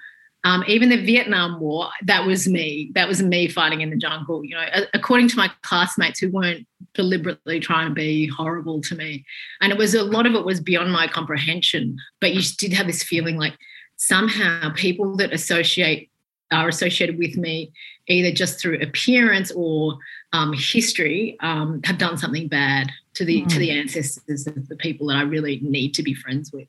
um, 0.45 0.65
even 0.67 0.89
the 0.89 1.05
Vietnam 1.05 1.59
War, 1.61 1.89
that 2.05 2.25
was 2.25 2.49
me. 2.49 2.91
That 2.95 3.09
was 3.09 3.23
me 3.23 3.49
fighting 3.49 3.81
in 3.81 3.91
the 3.91 3.97
jungle. 3.97 4.45
You 4.45 4.55
know, 4.55 4.67
according 4.95 5.29
to 5.29 5.37
my 5.37 5.51
classmates 5.63 6.21
who 6.21 6.31
weren't 6.31 6.67
deliberately 6.95 7.61
trying 7.61 7.89
to 7.89 7.95
be 7.95 8.29
horrible 8.29 8.81
to 8.83 8.95
me, 8.95 9.25
and 9.61 9.73
it 9.73 9.79
was 9.79 9.95
a 9.95 10.05
lot 10.05 10.27
of 10.27 10.35
it 10.35 10.45
was 10.45 10.61
beyond 10.61 10.93
my 10.93 11.09
comprehension. 11.09 11.97
But 12.21 12.35
you 12.35 12.43
did 12.59 12.73
have 12.73 12.87
this 12.87 13.03
feeling 13.03 13.37
like 13.37 13.55
somehow 13.97 14.71
people 14.75 15.17
that 15.17 15.33
associate 15.33 16.11
are 16.51 16.69
associated 16.69 17.19
with 17.19 17.37
me 17.37 17.73
either 18.09 18.33
just 18.33 18.61
through 18.61 18.81
appearance 18.81 19.51
or 19.53 19.99
um, 20.33 20.53
history 20.53 21.37
um, 21.41 21.81
have 21.85 21.99
done 21.99 22.17
something 22.17 22.49
bad 22.49 22.91
to 23.15 23.25
the 23.25 23.43
mm. 23.43 23.49
to 23.49 23.59
the 23.59 23.71
ancestors 23.71 24.47
of 24.47 24.69
the 24.69 24.77
people 24.77 25.09
that 25.09 25.17
I 25.17 25.23
really 25.23 25.61
need 25.63 25.95
to 25.95 26.03
be 26.03 26.15
friends 26.15 26.53
with. 26.53 26.69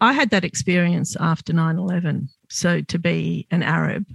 I 0.00 0.12
had 0.12 0.30
that 0.30 0.44
experience 0.44 1.16
after 1.18 1.52
9-11. 1.52 2.28
So 2.50 2.82
to 2.82 2.98
be 2.98 3.46
an 3.50 3.62
Arab 3.62 4.06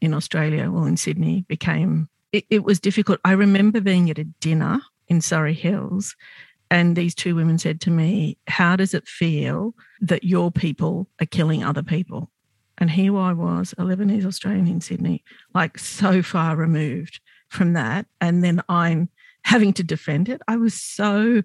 in 0.00 0.14
Australia, 0.14 0.70
well 0.70 0.84
in 0.84 0.96
Sydney, 0.96 1.44
became 1.48 2.08
it, 2.32 2.44
it 2.50 2.64
was 2.64 2.80
difficult. 2.80 3.20
I 3.24 3.32
remember 3.32 3.80
being 3.80 4.10
at 4.10 4.18
a 4.18 4.24
dinner 4.24 4.80
in 5.08 5.20
Surry 5.20 5.54
Hills 5.54 6.16
and 6.70 6.96
these 6.96 7.14
two 7.14 7.34
women 7.34 7.58
said 7.58 7.80
to 7.82 7.90
me, 7.90 8.36
How 8.48 8.76
does 8.76 8.94
it 8.94 9.06
feel 9.06 9.74
that 10.00 10.24
your 10.24 10.50
people 10.50 11.08
are 11.20 11.26
killing 11.26 11.62
other 11.62 11.82
people? 11.82 12.30
And 12.78 12.90
here 12.90 13.16
I 13.16 13.32
was, 13.32 13.72
a 13.78 13.82
Lebanese 13.82 14.26
Australian 14.26 14.68
in 14.68 14.80
Sydney, 14.80 15.24
like 15.54 15.78
so 15.78 16.22
far 16.22 16.56
removed 16.56 17.20
from 17.48 17.72
that. 17.72 18.06
And 18.20 18.44
then 18.44 18.62
I'm 18.68 19.08
having 19.44 19.72
to 19.74 19.84
defend 19.84 20.28
it. 20.28 20.42
I 20.46 20.56
was 20.56 20.74
so, 20.74 21.42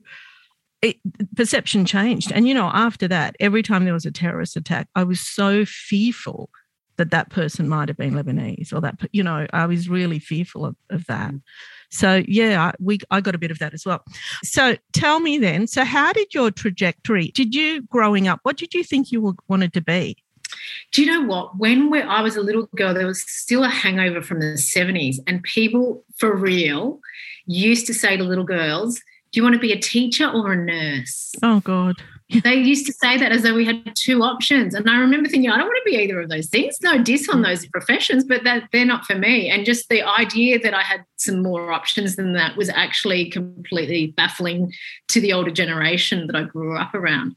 it, 0.81 0.97
perception 1.35 1.85
changed. 1.85 2.31
And, 2.31 2.47
you 2.47 2.53
know, 2.53 2.69
after 2.73 3.07
that, 3.07 3.35
every 3.39 3.63
time 3.63 3.85
there 3.85 3.93
was 3.93 4.05
a 4.05 4.11
terrorist 4.11 4.57
attack, 4.57 4.88
I 4.95 5.03
was 5.03 5.21
so 5.21 5.63
fearful 5.65 6.50
that 6.97 7.11
that 7.11 7.29
person 7.29 7.69
might 7.69 7.88
have 7.88 7.97
been 7.97 8.13
Lebanese 8.13 8.73
or 8.73 8.81
that, 8.81 9.00
you 9.11 9.23
know, 9.23 9.47
I 9.53 9.65
was 9.65 9.89
really 9.89 10.19
fearful 10.19 10.65
of, 10.65 10.75
of 10.89 11.05
that. 11.07 11.31
Mm. 11.31 11.41
So 11.89 12.23
yeah, 12.27 12.61
I, 12.61 12.73
we 12.79 13.00
I 13.09 13.21
got 13.21 13.35
a 13.35 13.39
bit 13.39 13.51
of 13.51 13.59
that 13.59 13.73
as 13.73 13.85
well. 13.85 14.03
So 14.43 14.75
tell 14.93 15.19
me 15.19 15.38
then, 15.38 15.67
so 15.67 15.83
how 15.83 16.13
did 16.13 16.33
your 16.33 16.51
trajectory? 16.51 17.29
Did 17.29 17.55
you 17.55 17.83
growing 17.83 18.27
up? 18.27 18.39
What 18.43 18.57
did 18.57 18.73
you 18.73 18.83
think 18.83 19.11
you 19.11 19.35
wanted 19.47 19.73
to 19.73 19.81
be? 19.81 20.17
Do 20.91 21.03
you 21.03 21.12
know 21.12 21.25
what? 21.25 21.58
When 21.58 21.93
I 21.93 22.22
was 22.22 22.36
a 22.36 22.41
little 22.41 22.67
girl, 22.75 22.93
there 22.93 23.08
was 23.08 23.22
still 23.24 23.63
a 23.63 23.70
hangover 23.70 24.22
from 24.22 24.39
the 24.39 24.58
70s, 24.58 25.17
and 25.27 25.43
people 25.43 26.03
for 26.17 26.36
real 26.36 27.00
used 27.46 27.88
to 27.88 27.93
say 27.93 28.17
to 28.17 28.24
little 28.24 28.43
girls, 28.43 28.98
Do 29.31 29.39
you 29.39 29.43
want 29.43 29.53
to 29.53 29.60
be 29.60 29.72
a 29.72 29.79
teacher 29.79 30.29
or 30.29 30.53
a 30.53 30.55
nurse? 30.55 31.34
Oh, 31.41 31.60
God. 31.62 31.96
They 32.43 32.55
used 32.55 32.85
to 32.85 32.93
say 32.93 33.17
that 33.17 33.31
as 33.31 33.43
though 33.43 33.53
we 33.53 33.65
had 33.65 33.95
two 33.95 34.23
options. 34.23 34.73
And 34.73 34.89
I 34.89 34.97
remember 34.97 35.27
thinking, 35.27 35.50
I 35.50 35.57
don't 35.57 35.67
want 35.67 35.79
to 35.83 35.91
be 35.91 35.97
either 35.97 36.21
of 36.21 36.29
those 36.29 36.47
things. 36.47 36.77
No 36.81 37.01
diss 37.01 37.27
on 37.27 37.41
mm. 37.41 37.45
those 37.45 37.65
professions, 37.67 38.23
but 38.23 38.43
that 38.43 38.69
they're 38.71 38.85
not 38.85 39.05
for 39.05 39.15
me. 39.15 39.50
And 39.50 39.65
just 39.65 39.89
the 39.89 40.01
idea 40.03 40.59
that 40.59 40.73
I 40.73 40.81
had 40.81 41.03
some 41.17 41.41
more 41.41 41.71
options 41.71 42.15
than 42.15 42.33
that 42.33 42.55
was 42.55 42.69
actually 42.69 43.29
completely 43.29 44.07
baffling 44.17 44.73
to 45.09 45.19
the 45.19 45.33
older 45.33 45.51
generation 45.51 46.27
that 46.27 46.35
I 46.35 46.43
grew 46.43 46.77
up 46.77 46.93
around. 46.93 47.35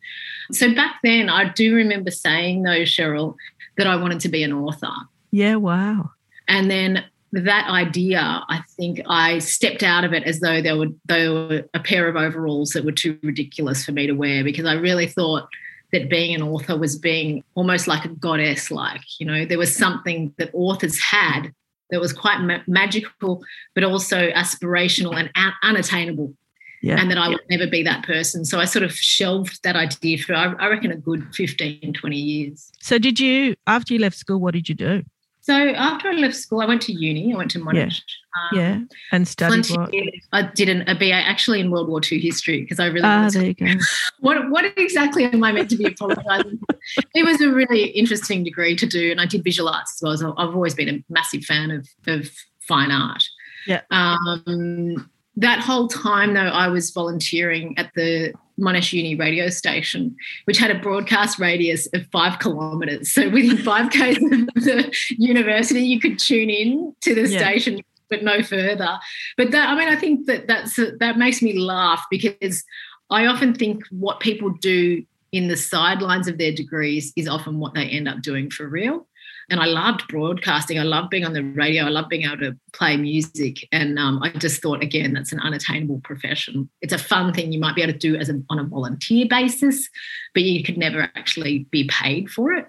So 0.53 0.75
back 0.75 0.97
then, 1.03 1.29
I 1.29 1.53
do 1.53 1.75
remember 1.75 2.11
saying, 2.11 2.63
though, 2.63 2.83
Cheryl, 2.83 3.35
that 3.77 3.87
I 3.87 3.97
wanted 3.97 4.21
to 4.21 4.29
be 4.29 4.43
an 4.43 4.53
author. 4.53 4.93
Yeah, 5.31 5.57
wow. 5.57 6.11
And 6.47 6.71
then 6.71 7.05
that 7.35 7.69
idea, 7.69 8.21
I 8.49 8.63
think 8.77 9.01
I 9.09 9.39
stepped 9.39 9.83
out 9.83 10.05
of 10.05 10.13
it 10.13 10.23
as 10.23 10.41
though 10.41 10.63
there 10.63 10.77
were, 10.77 10.89
there 11.07 11.33
were 11.33 11.65
a 11.75 11.81
pair 11.81 12.09
of 12.09 12.17
overalls 12.17 12.71
that 12.71 12.85
were 12.85 12.93
too 12.93 13.19
ridiculous 13.23 13.85
for 13.85 13.93
me 13.93 14.07
to 14.07 14.13
wear 14.13 14.45
because 14.45 14.67
I 14.67 14.75
really 14.75 15.07
thought 15.07 15.49
that 15.93 16.09
being 16.09 16.35
an 16.35 16.43
author 16.43 16.77
was 16.77 16.97
being 16.97 17.43
almost 17.55 17.87
like 17.87 18.05
a 18.05 18.09
goddess 18.09 18.71
like. 18.71 19.03
You 19.19 19.27
know, 19.27 19.45
there 19.45 19.59
was 19.59 19.75
something 19.75 20.33
that 20.39 20.51
authors 20.53 20.99
had 21.01 21.53
that 21.91 22.01
was 22.01 22.13
quite 22.13 22.41
ma- 22.41 22.63
magical, 22.67 23.43
but 23.75 23.85
also 23.85 24.31
aspirational 24.31 25.19
and 25.19 25.31
un- 25.35 25.53
unattainable. 25.63 26.35
Yeah. 26.83 27.01
And 27.01 27.11
that 27.11 27.17
I 27.17 27.31
would 27.31 27.41
never 27.49 27.67
be 27.67 27.83
that 27.85 28.05
person. 28.05 28.45
So 28.45 28.61
I 28.61 28.67
sort 28.67 28.83
of 28.83 28.93
shelved 28.93 29.63
that 29.63 29.75
idea 29.75 30.19
for, 30.19 30.35
I 30.35 30.69
reckon, 30.69 30.91
a 30.91 30.97
good 30.97 31.35
15, 31.35 31.95
20 31.95 32.17
years. 32.17 32.71
So, 32.79 32.99
did 32.99 33.19
you, 33.19 33.57
after 33.67 33.95
you 33.95 34.01
left 34.01 34.19
school, 34.19 34.39
what 34.39 34.53
did 34.53 34.69
you 34.69 34.75
do? 34.75 35.03
So 35.45 35.53
after 35.53 36.09
I 36.09 36.13
left 36.13 36.37
school, 36.37 36.63
I 36.63 36.65
went 36.65 36.81
to 36.83 36.93
uni. 36.95 37.35
I 37.35 37.37
went 37.37 37.51
to 37.51 37.59
Monash. 37.59 38.01
Yeah, 38.01 38.51
um, 38.51 38.59
yeah. 38.59 38.81
and 39.13 39.29
studied 39.29 39.67
what? 39.77 39.95
I 40.33 40.41
did 40.41 40.71
an, 40.71 40.89
a 40.89 40.95
BA 40.95 41.13
actually 41.13 41.61
in 41.61 41.71
World 41.71 41.87
War 41.87 42.01
II 42.11 42.19
history 42.19 42.63
because 42.63 42.81
I 42.81 42.87
really. 42.87 43.05
Ah, 43.05 43.29
there 43.31 43.45
you 43.45 43.55
go. 43.55 43.67
What 44.21 44.49
what 44.49 44.65
exactly 44.79 45.25
am 45.25 45.45
I 45.45 45.53
meant 45.53 45.69
to 45.69 45.77
be 45.77 45.85
apologising? 45.85 46.59
For? 46.61 46.79
It 47.15 47.27
was 47.27 47.43
a 47.43 47.51
really 47.51 47.89
interesting 47.91 48.43
degree 48.43 48.75
to 48.75 48.87
do, 48.87 49.11
and 49.11 49.21
I 49.21 49.27
did 49.27 49.45
visual 49.45 49.69
arts 49.69 49.99
as 49.99 50.03
well. 50.03 50.17
So 50.17 50.35
I've 50.39 50.55
always 50.55 50.75
been 50.75 50.89
a 50.89 51.05
massive 51.13 51.45
fan 51.45 51.71
of 51.71 51.87
of 52.07 52.31
fine 52.61 52.91
art. 52.91 53.25
Yeah. 53.67 53.83
Um, 53.91 55.11
that 55.37 55.61
whole 55.61 55.89
time 55.89 56.33
though, 56.33 56.41
I 56.41 56.69
was 56.69 56.91
volunteering 56.91 57.77
at 57.77 57.93
the 57.95 58.33
Monash 58.59 58.93
Uni 58.93 59.15
radio 59.15 59.49
station, 59.49 60.17
which 60.45 60.59
had 60.59 60.71
a 60.71 60.79
broadcast 60.79 61.39
radius 61.39 61.87
of 61.95 62.07
five 62.13 62.39
kilometres. 62.39 63.13
So 63.13 63.29
within 63.29 63.59
five 63.59 63.91
k's 63.91 64.17
of 64.17 64.31
the 64.31 64.95
university, 65.11 65.83
you 65.83 66.01
could 66.01 66.19
tune 66.19 66.51
in 66.51 66.95
to 67.03 67.15
the 67.15 67.29
yeah. 67.29 67.39
station, 67.39 67.81
but 68.09 68.23
no 68.23 68.43
further. 68.43 68.99
But 69.37 69.51
that, 69.51 69.69
I 69.69 69.75
mean, 69.77 69.89
I 69.89 69.97
think 69.97 70.27
that 70.27 70.47
that's 70.47 70.77
that 70.77 71.19
makes 71.19 71.43
me 71.43 71.59
laugh 71.59 72.05
because 72.11 72.65
I 73.11 73.27
often 73.27 73.55
think 73.55 73.83
what 73.91 74.21
people 74.21 74.51
do 74.51 75.05
in 75.33 75.49
the 75.49 75.57
sidelines 75.57 76.29
of 76.29 76.39
their 76.39 76.53
degrees 76.53 77.13
is 77.17 77.29
often 77.29 77.59
what 77.59 77.75
they 77.75 77.87
end 77.87 78.09
up 78.09 78.23
doing 78.23 78.51
for 78.51 78.69
real 78.69 79.07
and 79.51 79.61
I 79.61 79.67
loved 79.67 80.07
broadcasting. 80.09 80.79
I 80.79 80.83
loved 80.83 81.11
being 81.11 81.25
on 81.25 81.33
the 81.33 81.43
radio. 81.43 81.85
I 81.85 81.89
loved 81.89 82.09
being 82.09 82.25
able 82.25 82.39
to 82.39 82.57
play 82.73 82.97
music. 82.97 83.69
And 83.73 83.99
um, 83.99 84.23
I 84.23 84.31
just 84.31 84.63
thought, 84.63 84.83
again, 84.83 85.13
that's 85.13 85.33
an 85.33 85.41
unattainable 85.41 86.01
profession. 86.03 86.69
It's 86.81 86.93
a 86.93 86.99
fun 86.99 87.33
thing 87.33 87.53
you 87.53 87.61
might 87.61 87.75
be 87.75 87.83
able 87.83 87.93
to 87.93 87.99
do 87.99 88.17
as 88.17 88.29
a, 88.29 88.41
on 88.49 88.59
a 88.59 88.65
volunteer 88.65 89.27
basis, 89.29 89.89
but 90.33 90.43
you 90.43 90.63
could 90.63 90.79
never 90.79 91.11
actually 91.15 91.67
be 91.71 91.89
paid 91.89 92.31
for 92.31 92.53
it. 92.53 92.67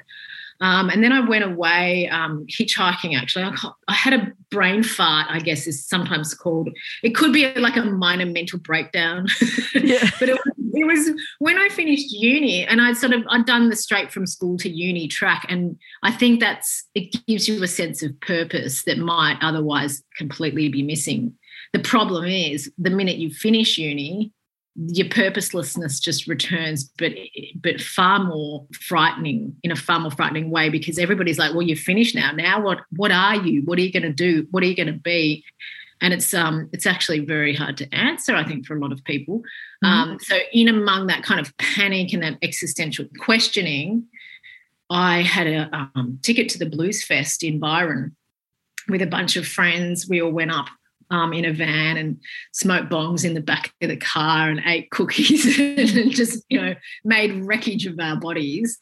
Um, 0.61 0.89
and 0.89 1.03
then 1.03 1.11
I 1.11 1.19
went 1.19 1.43
away 1.43 2.07
um, 2.09 2.45
hitchhiking. 2.47 3.17
Actually, 3.17 3.43
I, 3.43 3.55
I, 3.89 3.93
had 3.93 4.13
a 4.13 4.31
brain 4.49 4.83
fart. 4.83 5.27
I 5.29 5.39
guess 5.39 5.67
is 5.67 5.85
sometimes 5.85 6.33
called. 6.33 6.69
It 7.03 7.09
could 7.13 7.33
be 7.33 7.53
like 7.55 7.75
a 7.75 7.83
minor 7.83 8.25
mental 8.25 8.59
breakdown, 8.59 9.27
yeah. 9.73 10.09
but 10.17 10.29
it, 10.29 10.39
it 10.75 10.85
was 10.85 11.11
when 11.39 11.57
I 11.57 11.69
finished 11.69 12.11
uni, 12.11 12.65
and 12.65 12.81
I'd 12.81 12.97
sort 12.97 13.13
of 13.13 13.23
I'd 13.29 13.45
done 13.45 13.69
the 13.69 13.75
straight 13.75 14.11
from 14.11 14.27
school 14.27 14.57
to 14.57 14.69
uni 14.69 15.07
track, 15.07 15.45
and 15.49 15.77
I 16.03 16.11
think 16.11 16.39
that's 16.39 16.85
it 16.93 17.15
gives 17.27 17.47
you 17.47 17.61
a 17.63 17.67
sense 17.67 18.03
of 18.03 18.19
purpose 18.21 18.83
that 18.83 18.97
might 18.97 19.37
otherwise 19.41 20.03
completely 20.17 20.69
be 20.69 20.83
missing. 20.83 21.33
The 21.73 21.79
problem 21.79 22.25
is 22.25 22.71
the 22.77 22.89
minute 22.89 23.17
you 23.17 23.29
finish 23.29 23.77
uni, 23.77 24.31
your 24.75 25.07
purposelessness 25.07 25.99
just 25.99 26.27
returns 26.27 26.83
but 26.97 27.13
but 27.55 27.79
far 27.79 28.19
more 28.19 28.67
frightening 28.73 29.55
in 29.63 29.71
a 29.71 29.75
far 29.75 29.99
more 29.99 30.11
frightening 30.11 30.49
way 30.49 30.69
because 30.69 30.99
everybody's 30.99 31.39
like 31.39 31.53
well 31.53 31.61
you're 31.61 31.77
finished 31.77 32.15
now. 32.15 32.31
Now 32.31 32.61
what 32.61 32.79
what 32.95 33.11
are 33.11 33.35
you? 33.35 33.61
What 33.63 33.79
are 33.79 33.81
you 33.81 33.91
going 33.91 34.03
to 34.03 34.13
do? 34.13 34.47
What 34.51 34.63
are 34.63 34.67
you 34.67 34.75
going 34.75 34.93
to 34.93 34.99
be 34.99 35.45
and 36.01 36.13
it's 36.13 36.33
um 36.33 36.69
it's 36.73 36.85
actually 36.85 37.19
very 37.19 37.53
hard 37.53 37.77
to 37.77 37.93
answer 37.93 38.35
i 38.35 38.43
think 38.43 38.65
for 38.65 38.75
a 38.75 38.79
lot 38.79 38.91
of 38.91 39.03
people 39.03 39.39
mm-hmm. 39.83 39.87
um 39.87 40.19
so 40.19 40.37
in 40.51 40.67
among 40.67 41.07
that 41.07 41.23
kind 41.23 41.39
of 41.39 41.55
panic 41.57 42.13
and 42.13 42.23
that 42.23 42.37
existential 42.41 43.05
questioning 43.19 44.05
i 44.89 45.21
had 45.21 45.47
a 45.47 45.89
um, 45.95 46.19
ticket 46.21 46.49
to 46.49 46.57
the 46.57 46.65
blues 46.65 47.03
fest 47.03 47.43
in 47.43 47.59
byron 47.59 48.15
with 48.87 49.01
a 49.01 49.07
bunch 49.07 49.35
of 49.35 49.47
friends 49.47 50.07
we 50.07 50.21
all 50.21 50.31
went 50.31 50.51
up 50.51 50.67
um, 51.11 51.33
in 51.33 51.45
a 51.45 51.53
van 51.53 51.97
and 51.97 52.19
smoked 52.51 52.89
bongs 52.89 53.25
in 53.25 53.33
the 53.33 53.41
back 53.41 53.73
of 53.81 53.89
the 53.89 53.97
car 53.97 54.49
and 54.49 54.61
ate 54.65 54.89
cookies 54.91 55.59
and 55.59 56.11
just, 56.11 56.43
you 56.49 56.59
know, 56.59 56.73
made 57.03 57.45
wreckage 57.45 57.85
of 57.85 57.99
our 57.99 58.19
bodies. 58.19 58.77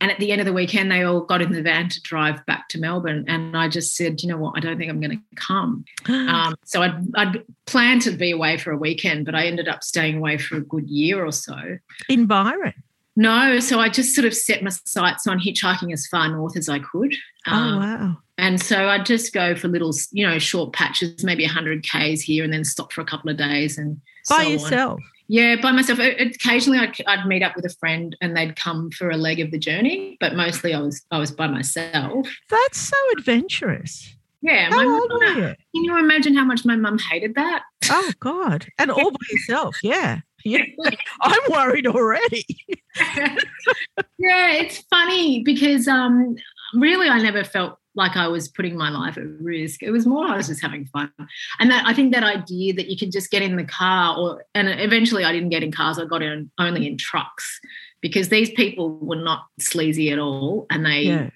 And 0.00 0.10
at 0.10 0.18
the 0.18 0.30
end 0.30 0.40
of 0.40 0.46
the 0.46 0.52
weekend, 0.52 0.90
they 0.90 1.02
all 1.02 1.20
got 1.20 1.40
in 1.40 1.52
the 1.52 1.62
van 1.62 1.88
to 1.88 2.02
drive 2.02 2.44
back 2.46 2.68
to 2.70 2.78
Melbourne. 2.78 3.24
And 3.28 3.56
I 3.56 3.68
just 3.68 3.96
said, 3.96 4.22
you 4.22 4.28
know 4.28 4.36
what, 4.36 4.54
I 4.56 4.60
don't 4.60 4.76
think 4.78 4.90
I'm 4.90 5.00
going 5.00 5.18
to 5.18 5.36
come. 5.36 5.84
Um, 6.26 6.56
so 6.64 6.82
I'd, 6.82 7.02
I'd 7.14 7.44
planned 7.66 8.02
to 8.02 8.10
be 8.10 8.32
away 8.32 8.58
for 8.58 8.72
a 8.72 8.76
weekend, 8.76 9.26
but 9.26 9.34
I 9.34 9.46
ended 9.46 9.68
up 9.68 9.84
staying 9.84 10.18
away 10.18 10.38
for 10.38 10.56
a 10.56 10.60
good 10.60 10.88
year 10.88 11.24
or 11.24 11.30
so. 11.30 11.78
In 12.08 12.26
Byron? 12.26 12.74
No, 13.16 13.58
so 13.60 13.78
I 13.78 13.88
just 13.88 14.14
sort 14.14 14.26
of 14.26 14.34
set 14.34 14.62
my 14.62 14.70
sights 14.70 15.26
on 15.26 15.38
hitchhiking 15.38 15.92
as 15.92 16.06
far 16.06 16.28
north 16.28 16.56
as 16.56 16.68
I 16.68 16.80
could. 16.80 17.14
Oh, 17.46 17.52
um, 17.52 17.74
oh, 17.74 17.78
wow. 17.78 18.16
And 18.38 18.60
so 18.60 18.88
I'd 18.88 19.06
just 19.06 19.32
go 19.32 19.54
for 19.54 19.68
little, 19.68 19.94
you 20.12 20.26
know, 20.26 20.38
short 20.38 20.74
patches, 20.74 21.24
maybe 21.24 21.44
100 21.44 21.82
Ks 21.82 22.20
here 22.20 22.44
and 22.44 22.52
then 22.52 22.64
stop 22.64 22.92
for 22.92 23.00
a 23.00 23.06
couple 23.06 23.30
of 23.30 23.38
days. 23.38 23.78
and 23.78 24.00
By 24.28 24.44
so 24.44 24.48
yourself? 24.48 25.00
On. 25.00 25.10
Yeah, 25.28 25.56
by 25.60 25.72
myself. 25.72 25.98
Occasionally 25.98 26.78
I'd, 27.06 27.26
meet 27.26 27.42
up 27.42 27.56
with 27.56 27.64
a 27.64 27.74
friend 27.80 28.16
and 28.20 28.36
they'd 28.36 28.56
come 28.56 28.90
for 28.90 29.10
a 29.10 29.16
leg 29.16 29.40
of 29.40 29.50
the 29.50 29.58
journey, 29.58 30.16
but 30.20 30.34
mostly 30.34 30.72
I 30.72 30.80
was 30.80 31.04
I 31.10 31.18
was 31.18 31.32
by 31.32 31.48
myself. 31.48 32.28
That's 32.48 32.78
so 32.78 32.96
adventurous. 33.16 34.14
Yeah. 34.42 34.70
How 34.70 34.88
old 34.88 35.12
were 35.12 35.24
you? 35.24 35.54
Can 35.74 35.84
you 35.84 35.98
imagine 35.98 36.36
how 36.36 36.44
much 36.44 36.64
my 36.64 36.76
mum 36.76 36.98
hated 36.98 37.34
that? 37.34 37.62
Oh 37.90 38.12
God! 38.20 38.66
And 38.78 38.90
all 38.90 39.10
by 39.10 39.16
yourself. 39.30 39.76
Yeah. 39.82 40.20
Yeah. 40.44 40.62
I'm 41.22 41.50
worried 41.50 41.88
already. 41.88 42.46
yeah, 42.96 44.52
it's 44.52 44.78
funny 44.88 45.42
because 45.42 45.88
um, 45.88 46.36
really 46.74 47.08
I 47.08 47.20
never 47.20 47.42
felt 47.42 47.78
like 47.96 48.16
I 48.16 48.28
was 48.28 48.48
putting 48.48 48.76
my 48.76 48.90
life 48.90 49.16
at 49.16 49.24
risk. 49.40 49.82
It 49.82 49.90
was 49.90 50.06
more 50.06 50.26
I 50.26 50.36
was 50.36 50.46
just 50.48 50.62
having 50.62 50.86
fun, 50.86 51.10
and 51.58 51.70
that 51.70 51.84
I 51.86 51.94
think 51.94 52.12
that 52.12 52.22
idea 52.22 52.74
that 52.74 52.88
you 52.88 52.96
can 52.96 53.10
just 53.10 53.30
get 53.30 53.42
in 53.42 53.56
the 53.56 53.64
car, 53.64 54.16
or 54.18 54.44
and 54.54 54.68
eventually 54.68 55.24
I 55.24 55.32
didn't 55.32 55.48
get 55.48 55.62
in 55.62 55.72
cars. 55.72 55.98
I 55.98 56.04
got 56.04 56.22
in 56.22 56.50
only 56.58 56.86
in 56.86 56.98
trucks 56.98 57.60
because 58.00 58.28
these 58.28 58.50
people 58.50 58.98
were 58.98 59.16
not 59.16 59.46
sleazy 59.58 60.10
at 60.10 60.18
all, 60.18 60.66
and 60.70 60.84
they. 60.84 61.02
Yeah. 61.02 61.30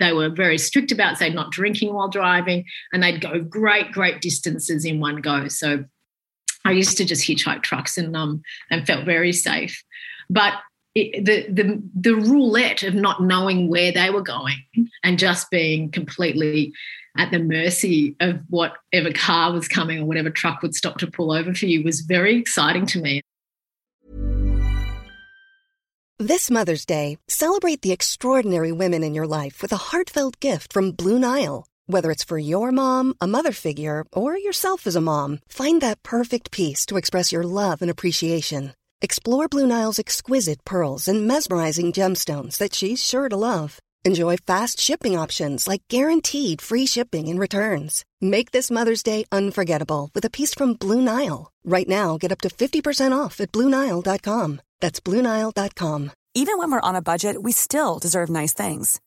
They 0.00 0.12
were 0.12 0.28
very 0.28 0.58
strict 0.58 0.92
about, 0.92 1.18
say, 1.18 1.28
not 1.28 1.50
drinking 1.50 1.92
while 1.92 2.08
driving, 2.08 2.64
and 2.92 3.02
they'd 3.02 3.20
go 3.20 3.40
great, 3.40 3.90
great 3.90 4.20
distances 4.20 4.84
in 4.84 5.00
one 5.00 5.16
go. 5.16 5.48
So 5.48 5.84
I 6.64 6.70
used 6.70 6.96
to 6.98 7.04
just 7.04 7.26
hitchhike 7.26 7.62
trucks 7.62 7.98
and 7.98 8.16
um 8.16 8.42
and 8.70 8.86
felt 8.86 9.04
very 9.04 9.32
safe. 9.32 9.82
But 10.30 10.54
the 10.94 11.46
the 11.48 11.82
the 11.94 12.14
roulette 12.14 12.82
of 12.82 12.94
not 12.94 13.22
knowing 13.22 13.68
where 13.68 13.92
they 13.92 14.10
were 14.10 14.22
going 14.22 14.56
and 15.04 15.18
just 15.18 15.50
being 15.50 15.90
completely 15.90 16.72
at 17.16 17.30
the 17.30 17.38
mercy 17.38 18.16
of 18.20 18.40
whatever 18.48 19.12
car 19.12 19.52
was 19.52 19.68
coming 19.68 20.00
or 20.00 20.04
whatever 20.06 20.30
truck 20.30 20.62
would 20.62 20.74
stop 20.74 20.98
to 20.98 21.06
pull 21.06 21.32
over 21.32 21.52
for 21.52 21.66
you 21.66 21.82
was 21.82 22.00
very 22.00 22.36
exciting 22.36 22.86
to 22.86 23.00
me. 23.00 23.20
This 26.20 26.50
Mother's 26.50 26.84
Day, 26.84 27.18
celebrate 27.28 27.82
the 27.82 27.92
extraordinary 27.92 28.72
women 28.72 29.04
in 29.04 29.14
your 29.14 29.26
life 29.26 29.62
with 29.62 29.72
a 29.72 29.76
heartfelt 29.76 30.40
gift 30.40 30.72
from 30.72 30.90
Blue 30.90 31.18
Nile. 31.18 31.66
Whether 31.86 32.10
it's 32.10 32.24
for 32.24 32.38
your 32.38 32.72
mom, 32.72 33.14
a 33.20 33.26
mother 33.26 33.52
figure, 33.52 34.04
or 34.12 34.36
yourself 34.36 34.86
as 34.86 34.96
a 34.96 35.00
mom, 35.00 35.38
find 35.48 35.80
that 35.80 36.02
perfect 36.02 36.50
piece 36.50 36.84
to 36.86 36.96
express 36.96 37.30
your 37.30 37.44
love 37.44 37.82
and 37.82 37.90
appreciation. 37.90 38.72
Explore 39.00 39.46
Blue 39.46 39.66
Nile's 39.66 40.00
exquisite 40.00 40.64
pearls 40.64 41.06
and 41.06 41.28
mesmerizing 41.28 41.92
gemstones 41.92 42.56
that 42.58 42.74
she's 42.74 43.02
sure 43.02 43.28
to 43.28 43.36
love. 43.36 43.78
Enjoy 44.04 44.36
fast 44.36 44.80
shipping 44.80 45.16
options 45.16 45.68
like 45.68 45.82
guaranteed 45.88 46.60
free 46.60 46.84
shipping 46.84 47.28
and 47.28 47.38
returns. 47.38 48.04
Make 48.20 48.50
this 48.50 48.72
Mother's 48.72 49.04
Day 49.04 49.24
unforgettable 49.30 50.10
with 50.14 50.24
a 50.24 50.30
piece 50.30 50.52
from 50.52 50.74
Blue 50.74 51.00
Nile. 51.00 51.52
Right 51.64 51.88
now, 51.88 52.18
get 52.18 52.32
up 52.32 52.40
to 52.40 52.48
50% 52.48 53.16
off 53.16 53.40
at 53.40 53.52
BlueNile.com. 53.52 54.60
That's 54.80 55.00
BlueNile.com. 55.00 56.10
Even 56.34 56.58
when 56.58 56.70
we're 56.70 56.88
on 56.88 56.96
a 56.96 57.02
budget, 57.02 57.40
we 57.40 57.52
still 57.52 57.98
deserve 58.00 58.30
nice 58.30 58.52
things. 58.52 59.00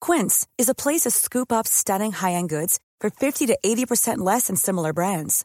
Quince 0.00 0.46
is 0.56 0.68
a 0.70 0.74
place 0.74 1.02
to 1.02 1.10
scoop 1.10 1.52
up 1.52 1.66
stunning 1.66 2.12
high-end 2.12 2.48
goods 2.48 2.78
for 3.00 3.10
50 3.10 3.46
to 3.46 3.58
80% 3.64 4.18
less 4.18 4.46
than 4.46 4.56
similar 4.56 4.92
brands. 4.92 5.44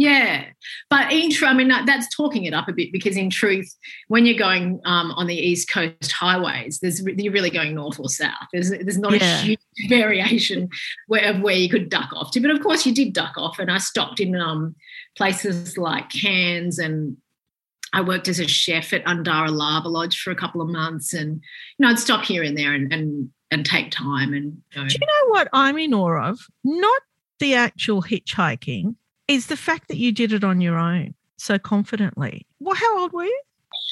Yeah, 0.00 0.44
but 0.90 1.12
in 1.12 1.32
truth, 1.32 1.50
I 1.50 1.54
mean 1.54 1.66
that, 1.68 1.84
that's 1.84 2.14
talking 2.14 2.44
it 2.44 2.54
up 2.54 2.68
a 2.68 2.72
bit 2.72 2.92
because 2.92 3.16
in 3.16 3.30
truth, 3.30 3.74
when 4.06 4.26
you're 4.26 4.38
going 4.38 4.80
um, 4.84 5.10
on 5.12 5.26
the 5.26 5.34
East 5.34 5.68
Coast 5.68 6.12
highways, 6.12 6.78
there's 6.78 7.02
you're 7.04 7.32
really 7.32 7.50
going 7.50 7.74
north 7.74 7.98
or 7.98 8.08
south. 8.08 8.46
There's 8.52 8.70
there's 8.70 8.98
not 8.98 9.12
Yeah. 9.14 9.40
a 9.40 9.42
huge 9.42 9.58
variation 9.88 10.68
where 11.08 11.32
of 11.32 11.40
where 11.40 11.56
you 11.56 11.68
could 11.68 11.90
duck 11.90 12.10
off 12.12 12.30
to, 12.32 12.40
but 12.40 12.50
of 12.52 12.60
course 12.62 12.86
you 12.86 12.94
did 12.94 13.12
duck 13.12 13.34
off, 13.36 13.58
and 13.58 13.72
I 13.72 13.78
stopped 13.78 14.20
in 14.20 14.36
um, 14.36 14.76
places 15.16 15.76
like 15.76 16.10
Cairns 16.10 16.78
and. 16.78 17.16
I 17.94 18.02
worked 18.02 18.28
as 18.28 18.38
a 18.38 18.46
chef 18.46 18.92
at 18.92 19.02
Undara 19.06 19.50
Lava 19.50 19.88
Lodge 19.88 20.20
for 20.20 20.30
a 20.30 20.36
couple 20.36 20.60
of 20.60 20.68
months, 20.68 21.14
and 21.14 21.36
you 21.36 21.40
know 21.78 21.88
I'd 21.88 21.98
stop 21.98 22.22
here 22.22 22.42
and 22.42 22.54
there 22.54 22.74
and 22.74 22.92
and 22.92 23.30
and 23.50 23.64
take 23.64 23.90
time 23.90 24.34
and 24.34 24.58
you 24.74 24.82
know, 24.82 24.86
Do 24.86 24.94
you 25.00 25.06
know 25.06 25.30
what 25.30 25.48
I'm 25.54 25.78
in 25.78 25.94
awe 25.94 26.28
of? 26.28 26.38
Not 26.64 27.00
the 27.38 27.54
actual 27.54 28.02
hitchhiking, 28.02 28.96
is 29.28 29.46
the 29.46 29.56
fact 29.56 29.88
that 29.88 29.98
you 29.98 30.10
did 30.10 30.32
it 30.32 30.42
on 30.42 30.60
your 30.60 30.78
own 30.78 31.14
so 31.36 31.58
confidently. 31.58 32.46
Well, 32.58 32.74
how 32.74 32.98
old 33.00 33.12
were 33.12 33.24
you? 33.24 33.42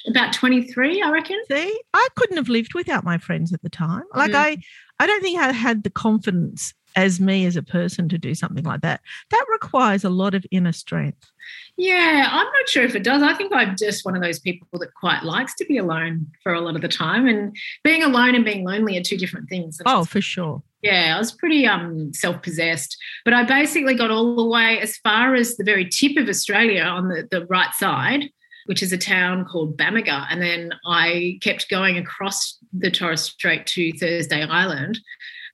about 0.08 0.32
23, 0.32 1.02
I 1.02 1.10
reckon. 1.10 1.38
See, 1.50 1.80
I 1.92 2.08
couldn't 2.16 2.36
have 2.36 2.48
lived 2.48 2.74
without 2.74 3.04
my 3.04 3.18
friends 3.18 3.52
at 3.52 3.62
the 3.62 3.68
time. 3.68 4.04
Like 4.14 4.32
Mm. 4.32 4.36
I, 4.36 4.56
I 5.00 5.06
don't 5.06 5.20
think 5.20 5.38
I 5.38 5.52
had 5.52 5.82
the 5.82 5.90
confidence 5.90 6.74
as 6.96 7.20
me 7.20 7.46
as 7.46 7.56
a 7.56 7.62
person 7.62 8.08
to 8.08 8.18
do 8.18 8.34
something 8.34 8.64
like 8.64 8.80
that. 8.80 9.02
That 9.30 9.44
requires 9.52 10.02
a 10.02 10.08
lot 10.10 10.34
of 10.34 10.44
inner 10.50 10.72
strength. 10.72 11.30
Yeah, 11.76 12.26
I'm 12.30 12.46
not 12.46 12.68
sure 12.68 12.82
if 12.82 12.96
it 12.96 13.04
does. 13.04 13.22
I 13.22 13.34
think 13.34 13.52
I'm 13.54 13.76
just 13.76 14.04
one 14.04 14.16
of 14.16 14.22
those 14.22 14.38
people 14.40 14.66
that 14.80 14.94
quite 14.94 15.22
likes 15.22 15.54
to 15.56 15.66
be 15.66 15.76
alone 15.76 16.26
for 16.42 16.54
a 16.54 16.60
lot 16.60 16.74
of 16.74 16.82
the 16.82 16.88
time. 16.88 17.26
And 17.28 17.54
being 17.84 18.02
alone 18.02 18.34
and 18.34 18.44
being 18.44 18.64
lonely 18.64 18.96
are 18.98 19.02
two 19.02 19.18
different 19.18 19.48
things. 19.48 19.78
And 19.78 19.86
Oh, 19.86 20.04
for 20.04 20.20
sure. 20.22 20.62
yeah, 20.82 21.12
I 21.14 21.18
was 21.18 21.32
pretty 21.32 21.66
um 21.66 22.12
self-possessed. 22.14 22.96
But 23.24 23.34
I 23.34 23.44
basically 23.44 23.94
got 23.94 24.10
all 24.10 24.34
the 24.34 24.44
way 24.46 24.80
as 24.80 24.96
far 24.96 25.34
as 25.34 25.56
the 25.56 25.64
very 25.64 25.84
tip 25.84 26.16
of 26.16 26.28
Australia 26.28 26.82
on 26.82 27.08
the, 27.08 27.28
the 27.30 27.44
right 27.46 27.72
side, 27.74 28.30
which 28.64 28.82
is 28.82 28.92
a 28.92 28.98
town 28.98 29.44
called 29.44 29.76
Bamaga. 29.76 30.26
And 30.30 30.40
then 30.40 30.72
I 30.86 31.38
kept 31.42 31.68
going 31.68 31.98
across 31.98 32.58
the 32.72 32.90
Torres 32.90 33.22
Strait 33.22 33.66
to 33.66 33.92
Thursday 33.98 34.42
Island. 34.42 34.98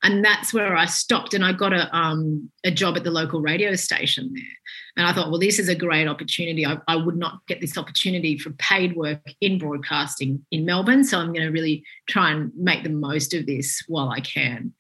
And 0.04 0.24
that's 0.24 0.52
where 0.52 0.76
I 0.76 0.86
stopped 0.86 1.32
and 1.32 1.44
I 1.44 1.52
got 1.52 1.72
a 1.72 1.94
um 1.96 2.50
a 2.64 2.70
job 2.70 2.96
at 2.96 3.04
the 3.04 3.10
local 3.10 3.40
radio 3.40 3.74
station 3.74 4.30
there. 4.34 4.44
And 4.96 5.06
I 5.06 5.12
thought, 5.12 5.30
well, 5.30 5.40
this 5.40 5.58
is 5.58 5.68
a 5.68 5.74
great 5.74 6.06
opportunity. 6.06 6.66
I, 6.66 6.76
I 6.86 6.96
would 6.96 7.16
not 7.16 7.46
get 7.46 7.60
this 7.60 7.78
opportunity 7.78 8.36
for 8.36 8.50
paid 8.52 8.94
work 8.94 9.22
in 9.40 9.58
broadcasting 9.58 10.44
in 10.50 10.64
Melbourne. 10.64 11.04
So 11.04 11.18
I'm 11.18 11.32
going 11.32 11.46
to 11.46 11.52
really 11.52 11.84
try 12.08 12.30
and 12.30 12.52
make 12.56 12.82
the 12.82 12.90
most 12.90 13.32
of 13.32 13.46
this 13.46 13.82
while 13.88 14.10
I 14.10 14.20
can. 14.20 14.74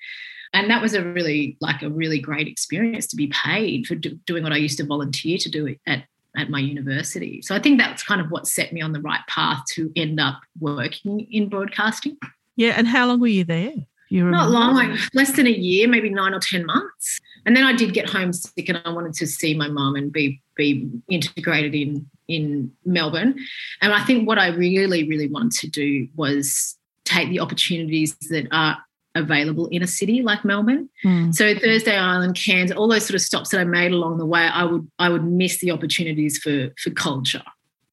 And 0.52 0.68
that 0.70 0.82
was 0.82 0.92
a 0.92 1.02
really, 1.02 1.56
like 1.60 1.82
a 1.82 1.88
really 1.88 2.18
great 2.18 2.46
experience 2.46 3.06
to 3.06 3.16
be 3.16 3.28
paid 3.28 3.86
for 3.86 3.94
do, 3.94 4.18
doing 4.26 4.42
what 4.42 4.52
I 4.52 4.58
used 4.58 4.76
to 4.78 4.86
volunteer 4.86 5.38
to 5.38 5.48
do 5.48 5.74
at, 5.86 6.04
at 6.36 6.50
my 6.50 6.60
university. 6.60 7.40
So 7.40 7.54
I 7.54 7.58
think 7.58 7.80
that's 7.80 8.02
kind 8.02 8.20
of 8.20 8.30
what 8.30 8.46
set 8.46 8.70
me 8.72 8.82
on 8.82 8.92
the 8.92 9.00
right 9.00 9.26
path 9.28 9.62
to 9.72 9.90
end 9.96 10.20
up 10.20 10.40
working 10.60 11.26
in 11.30 11.48
broadcasting. 11.48 12.18
Yeah. 12.56 12.74
And 12.76 12.86
how 12.86 13.06
long 13.06 13.18
were 13.18 13.28
you 13.28 13.44
there? 13.44 13.72
You 14.12 14.26
Not 14.30 14.50
long, 14.50 14.74
like 14.74 14.90
less 15.14 15.32
than 15.32 15.46
a 15.46 15.50
year, 15.50 15.88
maybe 15.88 16.10
nine 16.10 16.34
or 16.34 16.38
10 16.38 16.66
months. 16.66 17.18
And 17.46 17.56
then 17.56 17.64
I 17.64 17.72
did 17.72 17.94
get 17.94 18.10
homesick 18.10 18.68
and 18.68 18.78
I 18.84 18.90
wanted 18.90 19.14
to 19.14 19.26
see 19.26 19.54
my 19.54 19.68
mum 19.68 19.96
and 19.96 20.12
be 20.12 20.38
be 20.54 20.86
integrated 21.08 21.74
in 21.74 22.10
in 22.28 22.70
Melbourne. 22.84 23.34
And 23.80 23.94
I 23.94 24.04
think 24.04 24.28
what 24.28 24.38
I 24.38 24.48
really, 24.48 25.08
really 25.08 25.28
wanted 25.28 25.52
to 25.60 25.66
do 25.68 26.08
was 26.14 26.76
take 27.06 27.30
the 27.30 27.40
opportunities 27.40 28.14
that 28.28 28.48
are 28.52 28.76
available 29.14 29.68
in 29.68 29.82
a 29.82 29.86
city 29.86 30.20
like 30.20 30.44
Melbourne. 30.44 30.90
Mm. 31.06 31.34
So 31.34 31.58
Thursday 31.58 31.96
Island, 31.96 32.34
Cairns, 32.34 32.70
all 32.70 32.88
those 32.88 33.06
sort 33.06 33.14
of 33.14 33.22
stops 33.22 33.48
that 33.48 33.60
I 33.60 33.64
made 33.64 33.92
along 33.92 34.18
the 34.18 34.26
way, 34.26 34.42
I 34.42 34.64
would 34.64 34.86
I 34.98 35.08
would 35.08 35.24
miss 35.24 35.58
the 35.60 35.70
opportunities 35.70 36.36
for 36.36 36.68
for 36.76 36.90
culture 36.90 37.44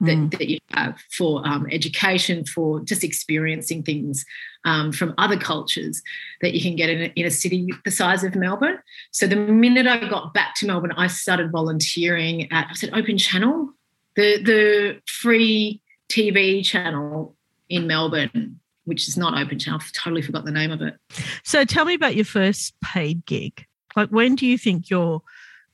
that, 0.01 0.17
Mm. 0.17 0.31
that 0.37 0.49
you 0.49 0.59
have 0.71 0.97
for 1.11 1.45
um, 1.47 1.67
education, 1.71 2.45
for 2.45 2.79
just 2.81 3.03
experiencing 3.03 3.83
things 3.83 4.25
um, 4.65 4.91
from 4.91 5.13
other 5.17 5.37
cultures 5.37 6.01
that 6.41 6.53
you 6.53 6.61
can 6.61 6.75
get 6.75 6.89
in 6.89 7.01
a, 7.01 7.13
in 7.15 7.25
a 7.25 7.31
city 7.31 7.67
the 7.85 7.91
size 7.91 8.23
of 8.23 8.35
Melbourne. 8.35 8.79
So 9.11 9.27
the 9.27 9.35
minute 9.35 9.87
I 9.87 10.07
got 10.09 10.33
back 10.33 10.55
to 10.57 10.67
Melbourne, 10.67 10.93
I 10.93 11.07
started 11.07 11.51
volunteering 11.51 12.51
at 12.51 12.67
I 12.69 12.73
said 12.73 12.91
Open 12.93 13.17
Channel, 13.17 13.73
the 14.15 14.41
the 14.43 15.01
free 15.05 15.81
TV 16.09 16.63
channel 16.65 17.35
in 17.69 17.85
Melbourne, 17.87 18.59
which 18.85 19.07
is 19.07 19.17
not 19.17 19.39
Open 19.39 19.59
Channel. 19.59 19.79
I've 19.81 19.91
totally 19.91 20.21
forgot 20.21 20.45
the 20.45 20.51
name 20.51 20.71
of 20.71 20.81
it. 20.81 20.95
So 21.43 21.65
tell 21.65 21.85
me 21.85 21.93
about 21.93 22.15
your 22.15 22.25
first 22.25 22.73
paid 22.81 23.25
gig. 23.25 23.65
Like 23.95 24.09
when 24.09 24.35
do 24.35 24.45
you 24.45 24.57
think 24.57 24.89
your 24.89 25.21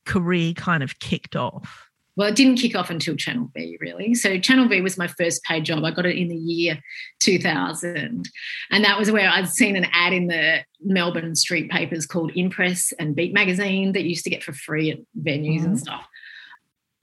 career 0.06 0.54
kind 0.54 0.84
of 0.84 1.00
kicked 1.00 1.36
off? 1.36 1.85
Well, 2.18 2.30
it 2.30 2.36
didn't 2.36 2.58
kick 2.58 2.76
off 2.76 2.90
until 2.90 3.16
Channel 3.16 3.52
V, 3.54 3.78
really. 3.82 4.14
So 4.16 4.40
Channel 4.40 4.70
V 4.70 4.80
was 4.82 4.98
my 4.98 5.08
first 5.08 5.44
paid 5.44 5.66
job. 5.66 5.84
I 5.84 5.92
got 5.92 6.06
it 6.06 6.16
in 6.18 6.30
the 6.30 6.36
year 6.36 6.80
2000. 7.20 8.30
And 8.72 8.84
that 8.86 8.98
was 8.98 9.12
where 9.12 9.30
I'd 9.30 9.50
seen 9.50 9.76
an 9.76 9.86
ad 9.92 10.14
in 10.14 10.28
the 10.28 10.60
Melbourne 10.82 11.36
street 11.36 11.70
papers 11.70 12.06
called 12.06 12.32
Inpress 12.36 12.94
and 13.00 13.16
Beat 13.16 13.34
magazine 13.34 13.92
that 13.94 14.04
you 14.04 14.10
used 14.10 14.24
to 14.24 14.30
get 14.30 14.44
for 14.44 14.54
free 14.54 14.92
at 14.92 15.00
venues 15.22 15.66
and 15.66 15.78
stuff. 15.80 16.08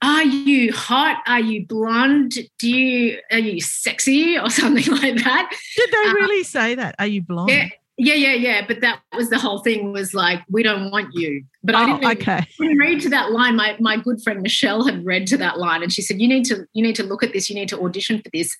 Are 0.01 0.23
you 0.23 0.73
hot? 0.73 1.23
Are 1.27 1.39
you 1.39 1.65
blonde? 1.65 2.33
Do 2.59 2.69
you 2.69 3.19
are 3.31 3.39
you 3.39 3.61
sexy 3.61 4.37
or 4.37 4.49
something 4.61 4.91
like 4.93 5.23
that? 5.23 5.49
Did 5.77 5.89
they 5.91 6.09
Uh, 6.09 6.13
really 6.13 6.43
say 6.43 6.75
that? 6.75 6.95
Are 6.99 7.07
you 7.07 7.21
blonde? 7.21 7.51
Yeah, 7.51 7.69
Yeah, 7.97 8.15
yeah, 8.15 8.33
yeah. 8.33 8.65
But 8.67 8.81
that 8.81 9.01
was 9.15 9.29
the 9.29 9.37
whole 9.37 9.59
thing 9.59 9.91
was 9.93 10.15
like, 10.15 10.41
we 10.49 10.63
don't 10.63 10.89
want 10.89 11.13
you. 11.13 11.43
But 11.63 11.75
I 11.75 11.83
Oh, 11.83 11.99
didn't, 11.99 12.21
okay. 12.21 12.47
didn't 12.59 12.77
read 12.79 13.01
to 13.01 13.09
that 13.09 13.31
line. 13.31 13.55
My 13.55 13.77
my 13.79 13.97
good 13.97 14.21
friend 14.23 14.41
Michelle 14.41 14.83
had 14.83 15.05
read 15.05 15.27
to 15.27 15.37
that 15.37 15.59
line 15.59 15.83
and 15.83 15.93
she 15.93 16.01
said, 16.01 16.19
You 16.19 16.27
need 16.27 16.45
to 16.45 16.65
you 16.73 16.81
need 16.81 16.95
to 16.95 17.03
look 17.03 17.21
at 17.23 17.33
this, 17.33 17.49
you 17.49 17.55
need 17.55 17.69
to 17.69 17.79
audition 17.79 18.19
for 18.21 18.29
this. 18.33 18.55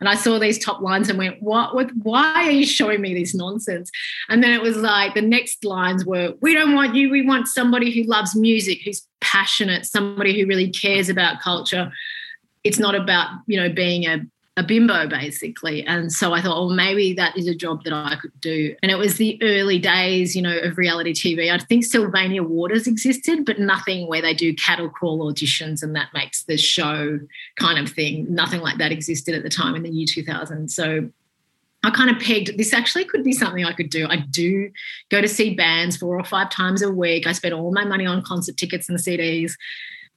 And 0.00 0.08
I 0.08 0.16
saw 0.16 0.38
these 0.38 0.58
top 0.58 0.82
lines 0.82 1.08
and 1.08 1.16
went, 1.18 1.40
What 1.40 1.74
what 1.74 1.90
why 2.02 2.44
are 2.44 2.50
you 2.50 2.66
showing 2.66 3.00
me 3.00 3.14
this 3.14 3.34
nonsense? 3.34 3.90
And 4.28 4.42
then 4.44 4.52
it 4.52 4.60
was 4.60 4.76
like 4.76 5.14
the 5.14 5.22
next 5.22 5.64
lines 5.64 6.04
were, 6.04 6.34
We 6.42 6.52
don't 6.52 6.74
want 6.74 6.94
you, 6.94 7.08
we 7.10 7.22
want 7.26 7.48
somebody 7.48 7.90
who 7.90 8.02
loves 8.08 8.36
music, 8.36 8.80
who's 8.84 9.06
passionate, 9.22 9.86
somebody 9.86 10.38
who 10.38 10.46
really 10.46 10.68
cares 10.68 11.08
about 11.08 11.40
culture. 11.40 11.90
It's 12.64 12.78
not 12.78 12.94
about, 12.94 13.30
you 13.46 13.58
know, 13.58 13.70
being 13.70 14.04
a 14.06 14.20
a 14.56 14.62
bimbo 14.62 15.08
basically. 15.08 15.84
And 15.84 16.12
so 16.12 16.32
I 16.32 16.40
thought, 16.40 16.56
oh, 16.56 16.70
maybe 16.70 17.12
that 17.14 17.36
is 17.36 17.48
a 17.48 17.54
job 17.54 17.82
that 17.84 17.92
I 17.92 18.16
could 18.20 18.38
do. 18.40 18.76
And 18.82 18.92
it 18.92 18.96
was 18.96 19.16
the 19.16 19.38
early 19.42 19.78
days, 19.78 20.36
you 20.36 20.42
know, 20.42 20.56
of 20.58 20.78
reality 20.78 21.12
TV. 21.12 21.52
I 21.52 21.58
think 21.58 21.84
Sylvania 21.84 22.42
Waters 22.42 22.86
existed, 22.86 23.44
but 23.44 23.58
nothing 23.58 24.06
where 24.06 24.22
they 24.22 24.34
do 24.34 24.54
cattle 24.54 24.88
call 24.88 25.32
auditions 25.32 25.82
and 25.82 25.96
that 25.96 26.08
makes 26.14 26.44
the 26.44 26.56
show 26.56 27.18
kind 27.58 27.84
of 27.84 27.92
thing. 27.92 28.32
Nothing 28.32 28.60
like 28.60 28.78
that 28.78 28.92
existed 28.92 29.34
at 29.34 29.42
the 29.42 29.50
time 29.50 29.74
in 29.74 29.82
the 29.82 29.90
year 29.90 30.06
2000. 30.08 30.68
So 30.68 31.10
I 31.82 31.90
kind 31.90 32.08
of 32.08 32.22
pegged 32.22 32.56
this 32.56 32.72
actually 32.72 33.04
could 33.04 33.24
be 33.24 33.32
something 33.32 33.64
I 33.64 33.72
could 33.72 33.90
do. 33.90 34.06
I 34.08 34.16
do 34.16 34.70
go 35.10 35.20
to 35.20 35.28
see 35.28 35.54
bands 35.54 35.96
four 35.96 36.18
or 36.18 36.24
five 36.24 36.48
times 36.48 36.80
a 36.80 36.90
week. 36.90 37.26
I 37.26 37.32
spend 37.32 37.54
all 37.54 37.72
my 37.72 37.84
money 37.84 38.06
on 38.06 38.22
concert 38.22 38.56
tickets 38.56 38.88
and 38.88 38.98
CDs. 38.98 39.52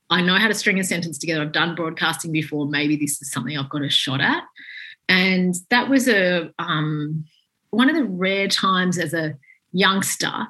I 0.09 0.21
know 0.21 0.35
how 0.35 0.47
to 0.47 0.53
string 0.53 0.79
a 0.79 0.83
sentence 0.83 1.17
together. 1.17 1.41
I've 1.41 1.51
done 1.51 1.75
broadcasting 1.75 2.31
before. 2.31 2.65
Maybe 2.65 2.95
this 2.95 3.21
is 3.21 3.31
something 3.31 3.57
I've 3.57 3.69
got 3.69 3.81
a 3.81 3.89
shot 3.89 4.21
at. 4.21 4.43
And 5.09 5.55
that 5.69 5.89
was 5.89 6.07
a 6.07 6.51
um, 6.59 7.25
one 7.71 7.89
of 7.89 7.95
the 7.95 8.05
rare 8.05 8.47
times 8.47 8.97
as 8.97 9.13
a 9.13 9.35
youngster 9.71 10.47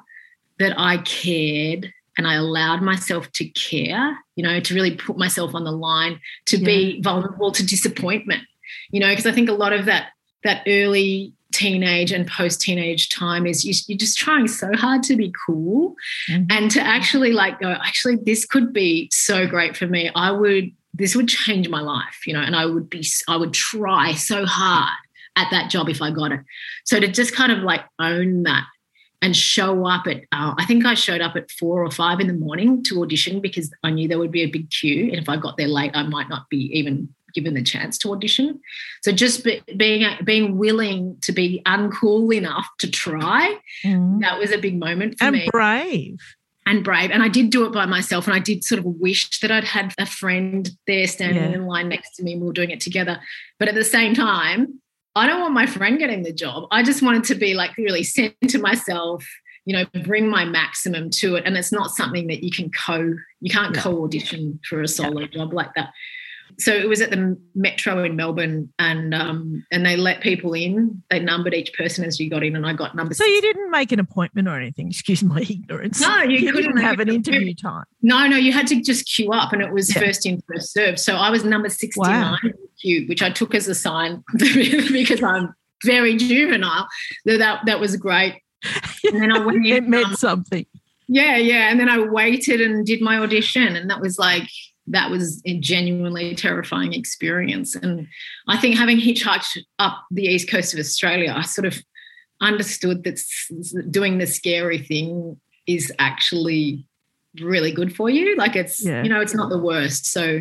that 0.58 0.78
I 0.78 0.98
cared 0.98 1.92
and 2.16 2.26
I 2.26 2.34
allowed 2.34 2.82
myself 2.82 3.30
to 3.32 3.48
care, 3.50 4.18
you 4.34 4.42
know, 4.42 4.58
to 4.58 4.74
really 4.74 4.96
put 4.96 5.16
myself 5.16 5.54
on 5.54 5.64
the 5.64 5.72
line, 5.72 6.20
to 6.46 6.58
be 6.58 7.00
vulnerable 7.00 7.52
to 7.52 7.64
disappointment, 7.64 8.42
you 8.90 8.98
know, 8.98 9.08
because 9.10 9.26
I 9.26 9.32
think 9.32 9.48
a 9.48 9.52
lot 9.52 9.72
of 9.72 9.84
that 9.86 10.08
that 10.44 10.62
early 10.66 11.32
teenage 11.58 12.10
and 12.16 12.24
post 12.26 12.60
teenage 12.60 13.08
time 13.08 13.44
is 13.46 13.64
you, 13.64 13.74
you're 13.88 13.98
just 14.06 14.16
trying 14.24 14.46
so 14.48 14.68
hard 14.74 15.02
to 15.02 15.14
be 15.16 15.32
cool. 15.46 15.94
Mhm. 16.30 16.46
and 16.54 16.70
to 16.70 16.80
actually 16.80 17.32
like 17.32 17.54
go 17.60 17.70
actually 17.90 18.16
this 18.30 18.44
could 18.52 18.72
be 18.72 19.08
so 19.12 19.46
great 19.54 19.76
for 19.76 19.86
me. 19.86 20.02
I 20.14 20.30
would 20.30 20.66
this 20.94 21.14
would 21.16 21.28
change 21.28 21.68
my 21.68 21.80
life 21.80 22.18
you 22.26 22.32
know 22.32 22.40
and 22.48 22.56
i 22.56 22.64
would 22.72 22.88
be 22.88 23.02
i 23.28 23.36
would 23.36 23.52
try 23.52 24.14
so 24.14 24.38
hard 24.46 24.98
at 25.36 25.48
that 25.50 25.70
job 25.70 25.88
if 25.88 26.00
i 26.06 26.10
got 26.10 26.32
it. 26.32 26.40
So 26.84 26.98
to 26.98 27.06
just 27.20 27.34
kind 27.40 27.52
of 27.52 27.58
like 27.58 27.84
own 27.98 28.42
that 28.44 28.64
and 29.20 29.36
show 29.36 29.84
up 29.94 30.06
at 30.06 30.18
uh, 30.32 30.52
i 30.58 30.64
think 30.68 30.86
i 30.86 30.94
showed 30.94 31.20
up 31.20 31.34
at 31.36 31.50
four 31.60 31.84
or 31.84 31.90
five 31.90 32.20
in 32.20 32.26
the 32.26 32.32
morning 32.46 32.82
to 32.84 33.02
audition 33.02 33.40
because 33.40 33.70
i 33.82 33.90
knew 33.90 34.06
there 34.08 34.18
would 34.22 34.32
be 34.40 34.42
a 34.42 34.50
big 34.56 34.70
queue 34.70 35.04
and 35.12 35.18
if 35.22 35.28
i 35.28 35.36
got 35.36 35.56
there 35.56 35.68
late 35.78 35.90
i 35.94 36.02
might 36.04 36.28
not 36.28 36.48
be 36.48 36.62
even 36.78 37.08
given 37.38 37.54
the 37.54 37.62
chance 37.62 37.96
to 37.98 38.10
audition 38.12 38.48
so 39.04 39.12
just 39.12 39.44
be, 39.44 39.54
being 39.76 40.02
being 40.24 40.58
willing 40.58 41.16
to 41.26 41.30
be 41.40 41.62
uncool 41.74 42.34
enough 42.34 42.68
to 42.82 42.86
try 42.90 43.42
Mhm. 43.84 44.20
that 44.24 44.38
was 44.42 44.50
a 44.50 44.58
big 44.66 44.76
moment 44.86 45.10
for 45.18 45.26
And 45.26 45.36
me 45.36 45.48
brave. 45.52 46.18
and 46.70 46.84
brave. 46.84 47.10
And 47.14 47.22
I 47.22 47.28
did 47.28 47.46
do 47.56 47.64
it 47.66 47.72
by 47.72 47.86
myself. 47.86 48.26
And 48.26 48.34
I 48.34 48.42
did 48.50 48.62
sort 48.70 48.80
of 48.80 48.84
wish 48.84 49.22
that 49.40 49.50
I'd 49.50 49.64
had 49.76 49.94
a 49.98 50.04
friend 50.20 50.62
there 50.86 51.06
standing 51.06 51.44
Yeah. 51.50 51.56
in 51.58 51.62
line 51.72 51.88
next 51.88 52.10
to 52.16 52.22
me 52.22 52.32
and 52.32 52.40
we 52.42 52.46
were 52.48 52.52
doing 52.60 52.70
it 52.76 52.80
together. 52.88 53.14
But 53.58 53.68
at 53.68 53.74
the 53.74 53.84
same 53.96 54.12
time, 54.14 54.60
I 55.16 55.26
don't 55.26 55.40
want 55.40 55.54
my 55.54 55.64
friend 55.76 55.98
getting 55.98 56.22
the 56.24 56.32
job. 56.44 56.60
I 56.70 56.82
just 56.82 57.00
wanted 57.06 57.24
to 57.30 57.34
be 57.36 57.54
like 57.54 57.72
really 57.78 58.04
center 58.04 58.58
myself, 58.70 59.24
you 59.64 59.72
know, 59.76 59.84
bring 60.10 60.28
my 60.28 60.44
maximum 60.44 61.08
to 61.20 61.36
it. 61.36 61.44
And 61.46 61.56
it's 61.56 61.72
not 61.72 61.90
something 62.00 62.26
that 62.26 62.44
you 62.44 62.50
can 62.58 62.70
co, 62.86 62.96
you 63.40 63.50
can't 63.58 63.74
Yeah. 63.74 63.82
co-audition 63.82 64.60
for 64.68 64.82
a 64.82 64.88
solo 64.88 65.26
job 65.26 65.54
like 65.54 65.72
that. 65.76 65.90
So 66.60 66.72
it 66.74 66.88
was 66.88 67.00
at 67.00 67.10
the 67.10 67.36
Metro 67.54 68.02
in 68.02 68.16
Melbourne, 68.16 68.72
and 68.80 69.14
um, 69.14 69.64
and 69.70 69.86
they 69.86 69.96
let 69.96 70.20
people 70.20 70.54
in. 70.54 71.02
They 71.08 71.20
numbered 71.20 71.54
each 71.54 71.72
person 71.74 72.04
as 72.04 72.18
you 72.18 72.28
got 72.28 72.42
in, 72.42 72.56
and 72.56 72.66
I 72.66 72.72
got 72.72 72.96
number. 72.96 73.14
So 73.14 73.24
you 73.24 73.40
didn't 73.40 73.70
make 73.70 73.92
an 73.92 74.00
appointment 74.00 74.48
or 74.48 74.56
anything. 74.56 74.88
Excuse 74.90 75.22
my 75.22 75.40
ignorance. 75.40 76.00
No, 76.00 76.22
you 76.22 76.40
couldn't 76.40 76.62
didn't 76.62 76.78
have 76.78 76.98
an 76.98 77.08
interview 77.08 77.54
time. 77.54 77.84
No, 78.02 78.26
no, 78.26 78.36
you 78.36 78.52
had 78.52 78.66
to 78.68 78.80
just 78.82 79.06
queue 79.06 79.30
up 79.32 79.52
and 79.52 79.62
it 79.62 79.72
was 79.72 79.94
Yeah. 79.94 80.02
first 80.02 80.26
in, 80.26 80.42
first 80.52 80.72
served. 80.72 80.98
So 80.98 81.14
I 81.14 81.30
was 81.30 81.44
number 81.44 81.68
69 81.68 82.10
Wow. 82.10 82.36
queue, 82.80 83.06
which 83.08 83.22
I 83.22 83.30
took 83.30 83.54
as 83.54 83.68
a 83.68 83.74
sign 83.74 84.24
because 84.38 85.22
I'm 85.22 85.54
very 85.84 86.16
juvenile. 86.16 86.88
That 87.24 87.38
that, 87.38 87.66
that 87.66 87.80
was 87.80 87.96
great. 87.96 88.34
And 89.04 89.22
then 89.22 89.30
I 89.32 89.38
went 89.44 89.58
in, 89.64 89.72
it 89.72 89.88
meant 89.88 90.06
um, 90.06 90.14
something. 90.16 90.66
yeah, 91.06 91.36
yeah. 91.36 91.70
And 91.70 91.78
then 91.78 91.88
I 91.88 91.98
waited 92.00 92.60
and 92.60 92.84
did 92.84 93.00
my 93.00 93.18
audition. 93.18 93.76
And 93.76 93.88
that 93.90 94.00
was 94.00 94.18
like, 94.18 94.48
that 94.90 95.10
was 95.10 95.42
a 95.44 95.58
genuinely 95.58 96.34
terrifying 96.34 96.92
experience. 96.92 97.74
And 97.74 98.08
I 98.46 98.56
think 98.58 98.76
having 98.76 98.98
hitchhiked 98.98 99.58
up 99.78 100.04
the 100.10 100.24
east 100.24 100.48
coast 100.48 100.74
of 100.74 100.80
Australia, 100.80 101.32
I 101.36 101.42
sort 101.42 101.66
of 101.66 101.76
understood 102.40 103.04
that 103.04 103.20
doing 103.90 104.18
the 104.18 104.26
scary 104.26 104.78
thing 104.78 105.40
is 105.66 105.92
actually 105.98 106.86
really 107.40 107.72
good 107.72 107.94
for 107.94 108.08
you. 108.08 108.36
Like 108.36 108.56
it's, 108.56 108.84
Yeah. 108.84 109.02
you 109.02 109.08
know, 109.08 109.20
it's 109.20 109.34
not 109.34 109.50
the 109.50 109.58
worst. 109.58 110.06
So 110.06 110.40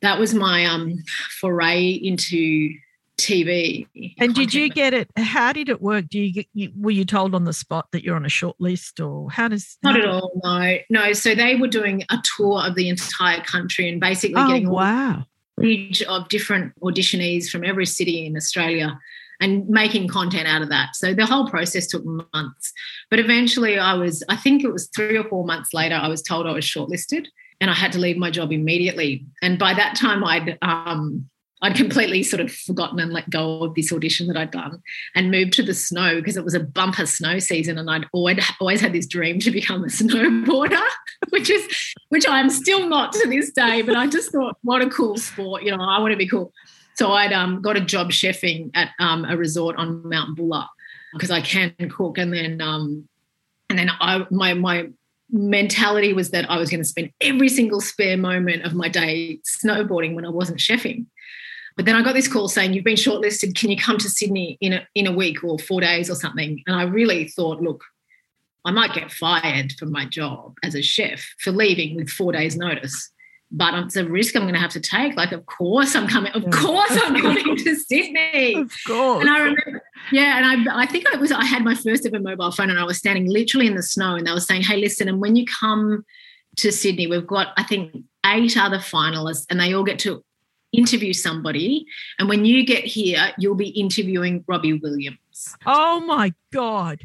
that 0.00 0.18
was 0.18 0.34
my 0.34 0.64
um 0.66 0.96
foray 1.40 1.90
into 1.90 2.70
TV. 3.22 3.86
And 4.18 4.34
did 4.34 4.52
you 4.52 4.68
get 4.68 4.92
it? 4.92 5.10
How 5.16 5.52
did 5.52 5.68
it 5.68 5.80
work? 5.80 6.08
Do 6.08 6.18
you 6.18 6.32
get? 6.32 6.46
You, 6.52 6.72
were 6.76 6.90
you 6.90 7.04
told 7.04 7.34
on 7.34 7.44
the 7.44 7.52
spot 7.52 7.86
that 7.92 8.02
you're 8.02 8.16
on 8.16 8.26
a 8.26 8.30
short 8.30 8.56
list, 8.60 9.00
or 9.00 9.30
how 9.30 9.48
does? 9.48 9.78
Not 9.82 9.96
at 9.96 10.06
all. 10.06 10.32
No, 10.42 10.78
no. 10.90 11.12
So 11.12 11.34
they 11.34 11.56
were 11.56 11.68
doing 11.68 12.02
a 12.10 12.18
tour 12.36 12.66
of 12.66 12.74
the 12.74 12.88
entire 12.88 13.40
country 13.42 13.88
and 13.88 14.00
basically 14.00 14.36
Oh 14.36 14.48
getting 14.48 14.70
wow! 14.70 15.24
footage 15.56 16.02
of 16.02 16.28
different 16.28 16.72
auditionees 16.80 17.48
from 17.48 17.64
every 17.64 17.86
city 17.86 18.26
in 18.26 18.36
Australia 18.36 18.98
and 19.40 19.68
making 19.68 20.08
content 20.08 20.46
out 20.46 20.62
of 20.62 20.68
that. 20.68 20.94
So 20.94 21.14
the 21.14 21.26
whole 21.26 21.48
process 21.48 21.86
took 21.86 22.04
months. 22.04 22.72
But 23.10 23.18
eventually 23.18 23.78
I 23.78 23.94
was, 23.94 24.22
I 24.28 24.36
think 24.36 24.62
it 24.62 24.72
was 24.72 24.88
three 24.94 25.16
or 25.16 25.24
four 25.24 25.44
months 25.44 25.74
later, 25.74 25.96
I 25.96 26.08
was 26.08 26.22
told 26.22 26.46
I 26.46 26.52
was 26.52 26.64
shortlisted 26.64 27.26
and 27.60 27.70
I 27.70 27.74
had 27.74 27.92
to 27.92 27.98
leave 27.98 28.16
my 28.16 28.30
job 28.30 28.52
immediately. 28.52 29.26
And 29.42 29.58
by 29.58 29.74
that 29.74 29.96
time 29.96 30.24
I'd 30.24 30.58
um 30.62 31.28
I'd 31.62 31.76
completely 31.76 32.24
sort 32.24 32.40
of 32.40 32.52
forgotten 32.52 32.98
and 32.98 33.12
let 33.12 33.30
go 33.30 33.62
of 33.62 33.74
this 33.74 33.92
audition 33.92 34.26
that 34.26 34.36
I'd 34.36 34.50
done 34.50 34.82
and 35.14 35.30
moved 35.30 35.52
to 35.54 35.62
the 35.62 35.74
snow 35.74 36.16
because 36.16 36.36
it 36.36 36.44
was 36.44 36.54
a 36.54 36.60
bumper 36.60 37.06
snow 37.06 37.38
season 37.38 37.78
and 37.78 37.88
I'd 37.88 38.06
always, 38.12 38.44
always 38.60 38.80
had 38.80 38.92
this 38.92 39.06
dream 39.06 39.38
to 39.40 39.50
become 39.52 39.84
a 39.84 39.86
snowboarder, 39.88 40.84
which 41.30 41.48
is 41.48 41.94
which 42.08 42.26
I'm 42.28 42.50
still 42.50 42.88
not 42.88 43.12
to 43.12 43.28
this 43.28 43.52
day, 43.52 43.82
but 43.82 43.96
I 43.96 44.08
just 44.08 44.32
thought, 44.32 44.56
what 44.62 44.82
a 44.82 44.90
cool 44.90 45.16
sport. 45.16 45.62
You 45.62 45.76
know, 45.76 45.82
I 45.82 46.00
want 46.00 46.10
to 46.10 46.16
be 46.16 46.28
cool. 46.28 46.52
So 46.94 47.12
I'd 47.12 47.32
um, 47.32 47.62
got 47.62 47.76
a 47.76 47.80
job 47.80 48.10
chefing 48.10 48.70
at 48.74 48.90
um, 48.98 49.24
a 49.24 49.36
resort 49.36 49.76
on 49.76 50.08
Mount 50.08 50.36
Buller 50.36 50.66
because 51.14 51.30
I 51.30 51.40
can 51.40 51.74
cook. 51.90 52.18
And 52.18 52.32
then, 52.32 52.60
um, 52.60 53.08
and 53.70 53.78
then 53.78 53.90
I, 54.00 54.26
my, 54.30 54.54
my 54.54 54.88
mentality 55.30 56.12
was 56.12 56.30
that 56.30 56.50
I 56.50 56.58
was 56.58 56.70
going 56.70 56.80
to 56.80 56.88
spend 56.88 57.10
every 57.20 57.48
single 57.48 57.80
spare 57.80 58.18
moment 58.18 58.64
of 58.64 58.74
my 58.74 58.88
day 58.88 59.40
snowboarding 59.64 60.14
when 60.14 60.26
I 60.26 60.28
wasn't 60.28 60.58
chefing. 60.58 61.06
But 61.76 61.86
then 61.86 61.96
I 61.96 62.02
got 62.02 62.14
this 62.14 62.28
call 62.28 62.48
saying, 62.48 62.72
You've 62.74 62.84
been 62.84 62.96
shortlisted. 62.96 63.54
Can 63.58 63.70
you 63.70 63.76
come 63.76 63.98
to 63.98 64.08
Sydney 64.08 64.58
in 64.60 64.72
a, 64.74 64.86
in 64.94 65.06
a 65.06 65.12
week 65.12 65.42
or 65.44 65.58
four 65.58 65.80
days 65.80 66.10
or 66.10 66.14
something? 66.14 66.62
And 66.66 66.76
I 66.76 66.82
really 66.84 67.28
thought, 67.28 67.60
Look, 67.62 67.82
I 68.64 68.70
might 68.70 68.94
get 68.94 69.10
fired 69.12 69.72
from 69.78 69.90
my 69.90 70.04
job 70.06 70.54
as 70.62 70.74
a 70.74 70.82
chef 70.82 71.24
for 71.40 71.50
leaving 71.50 71.96
with 71.96 72.08
four 72.10 72.32
days' 72.32 72.56
notice. 72.56 73.10
But 73.54 73.74
it's 73.74 73.96
a 73.96 74.08
risk 74.08 74.34
I'm 74.34 74.42
going 74.42 74.54
to 74.54 74.60
have 74.60 74.70
to 74.72 74.80
take. 74.80 75.14
Like, 75.14 75.32
of 75.32 75.44
course 75.44 75.94
I'm 75.94 76.08
coming. 76.08 76.32
Of 76.32 76.42
Yeah. 76.44 76.50
course 76.52 76.90
I'm 77.02 77.14
coming 77.20 77.56
to 77.56 77.74
Sydney. 77.76 78.54
Of 78.54 78.72
course. 78.86 79.20
And 79.20 79.28
I 79.28 79.38
remember, 79.40 79.82
yeah, 80.10 80.38
and 80.38 80.68
I, 80.70 80.82
I 80.82 80.86
think 80.86 81.12
I 81.12 81.18
was, 81.18 81.30
I 81.32 81.44
had 81.44 81.62
my 81.62 81.74
first 81.74 82.06
ever 82.06 82.18
mobile 82.18 82.50
phone, 82.50 82.70
and 82.70 82.78
I 82.78 82.84
was 82.84 82.96
standing 82.96 83.28
literally 83.28 83.66
in 83.66 83.74
the 83.74 83.82
snow, 83.82 84.14
and 84.14 84.26
they 84.26 84.32
were 84.32 84.40
saying, 84.40 84.62
"Hey, 84.62 84.78
listen, 84.78 85.06
and 85.06 85.20
when 85.20 85.36
you 85.36 85.44
come 85.44 86.02
to 86.56 86.72
Sydney, 86.72 87.06
we've 87.06 87.26
got, 87.26 87.48
I 87.58 87.64
think, 87.64 87.94
eight 88.24 88.56
other 88.56 88.78
finalists, 88.78 89.44
and 89.50 89.60
they 89.60 89.74
all 89.74 89.84
get 89.84 89.98
to 90.00 90.24
interview 90.72 91.12
somebody, 91.12 91.86
and 92.18 92.28
when 92.28 92.44
you 92.44 92.64
get 92.64 92.84
here, 92.84 93.32
you'll 93.38 93.54
be 93.54 93.68
interviewing 93.68 94.44
Robbie 94.46 94.74
Williams." 94.74 95.18
oh 95.66 96.00
my 96.00 96.32
god! 96.52 97.00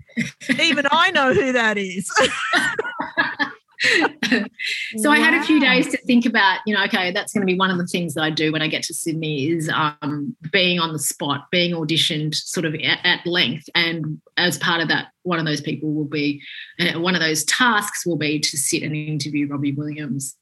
Even 0.60 0.86
I 0.92 1.12
know 1.12 1.34
who 1.34 1.54
that 1.54 1.78
is. 1.78 2.12
so 4.98 5.12
I 5.12 5.20
had 5.20 5.34
a 5.34 5.44
few 5.44 5.60
days 5.60 5.88
to 5.90 5.98
think 6.06 6.26
about, 6.26 6.60
you 6.66 6.76
know, 6.76 6.84
okay, 6.86 7.12
that's 7.12 7.32
going 7.32 7.42
to 7.42 7.52
be 7.52 7.58
one 7.58 7.70
of 7.70 7.78
the 7.78 7.86
things 7.86 8.16
that 8.16 8.24
I 8.24 8.30
do 8.30 8.52
when 8.52 8.62
I 8.62 8.68
get 8.68 8.84
to 8.84 8.94
Sydney 8.94 9.50
is 9.50 9.70
um, 9.70 10.36
being 10.52 10.80
on 10.80 10.94
the 10.94 11.00
spot, 11.00 11.46
being 11.52 11.76
auditioned 11.76 12.34
sort 12.34 12.66
of 12.66 12.74
at, 12.76 13.00
at 13.04 13.26
length. 13.26 13.70
And 13.76 14.20
as 14.36 14.58
part 14.58 14.82
of 14.82 14.88
that, 14.88 15.08
one 15.24 15.40
of 15.40 15.46
those 15.46 15.62
people 15.62 15.94
will 15.94 16.06
be, 16.06 16.42
uh, 16.80 17.00
one 17.00 17.16
of 17.16 17.22
those 17.22 17.44
tasks 17.46 18.06
will 18.06 18.18
be 18.18 18.40
to 18.40 18.58
sit 18.58 18.84
and 18.84 18.96
interview 18.96 19.48
Robbie 19.48 19.74
Williams. 19.74 20.36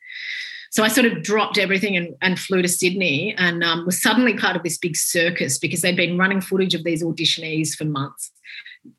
So 0.76 0.84
I 0.84 0.90
sort 0.90 1.08
of 1.08 1.24
dropped 1.24 1.58
everything 1.58 1.96
and, 1.96 2.18
and 2.22 2.38
flew 2.38 2.62
to 2.62 2.68
Sydney 2.68 3.34
and 3.38 3.64
um, 3.64 3.86
was 3.86 4.02
suddenly 4.02 4.34
part 4.34 4.58
of 4.58 4.64
this 4.64 4.78
big 4.78 4.98
circus 4.98 5.58
because 5.58 5.80
they'd 5.80 5.96
been 5.96 6.18
running 6.18 6.42
footage 6.42 6.76
of 6.76 6.84
these 6.84 7.02
auditionees 7.02 7.70
for 7.70 7.86
months 7.86 8.30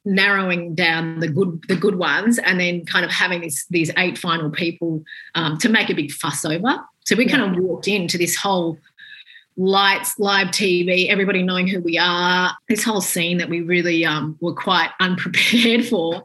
narrowing 0.06 0.74
down 0.74 1.20
the 1.20 1.28
good 1.28 1.62
the 1.68 1.76
good 1.76 1.96
ones 1.96 2.38
and 2.38 2.58
then 2.58 2.86
kind 2.86 3.04
of 3.04 3.10
having 3.10 3.42
this, 3.42 3.66
these 3.66 3.90
eight 3.98 4.16
final 4.16 4.48
people 4.48 5.04
um, 5.34 5.58
to 5.58 5.68
make 5.68 5.90
a 5.90 5.94
big 5.94 6.10
fuss 6.12 6.46
over. 6.46 6.78
So 7.04 7.14
we 7.14 7.26
kind 7.26 7.42
of 7.42 7.62
walked 7.62 7.88
into 7.88 8.16
this 8.16 8.36
whole 8.36 8.78
lights, 9.58 10.18
live 10.18 10.48
TV, 10.48 11.10
everybody 11.10 11.42
knowing 11.42 11.66
who 11.68 11.80
we 11.80 11.98
are, 11.98 12.56
this 12.70 12.84
whole 12.84 13.02
scene 13.02 13.36
that 13.36 13.50
we 13.50 13.60
really 13.60 14.02
um, 14.06 14.38
were 14.40 14.54
quite 14.54 14.92
unprepared 15.00 15.84
for. 15.84 16.22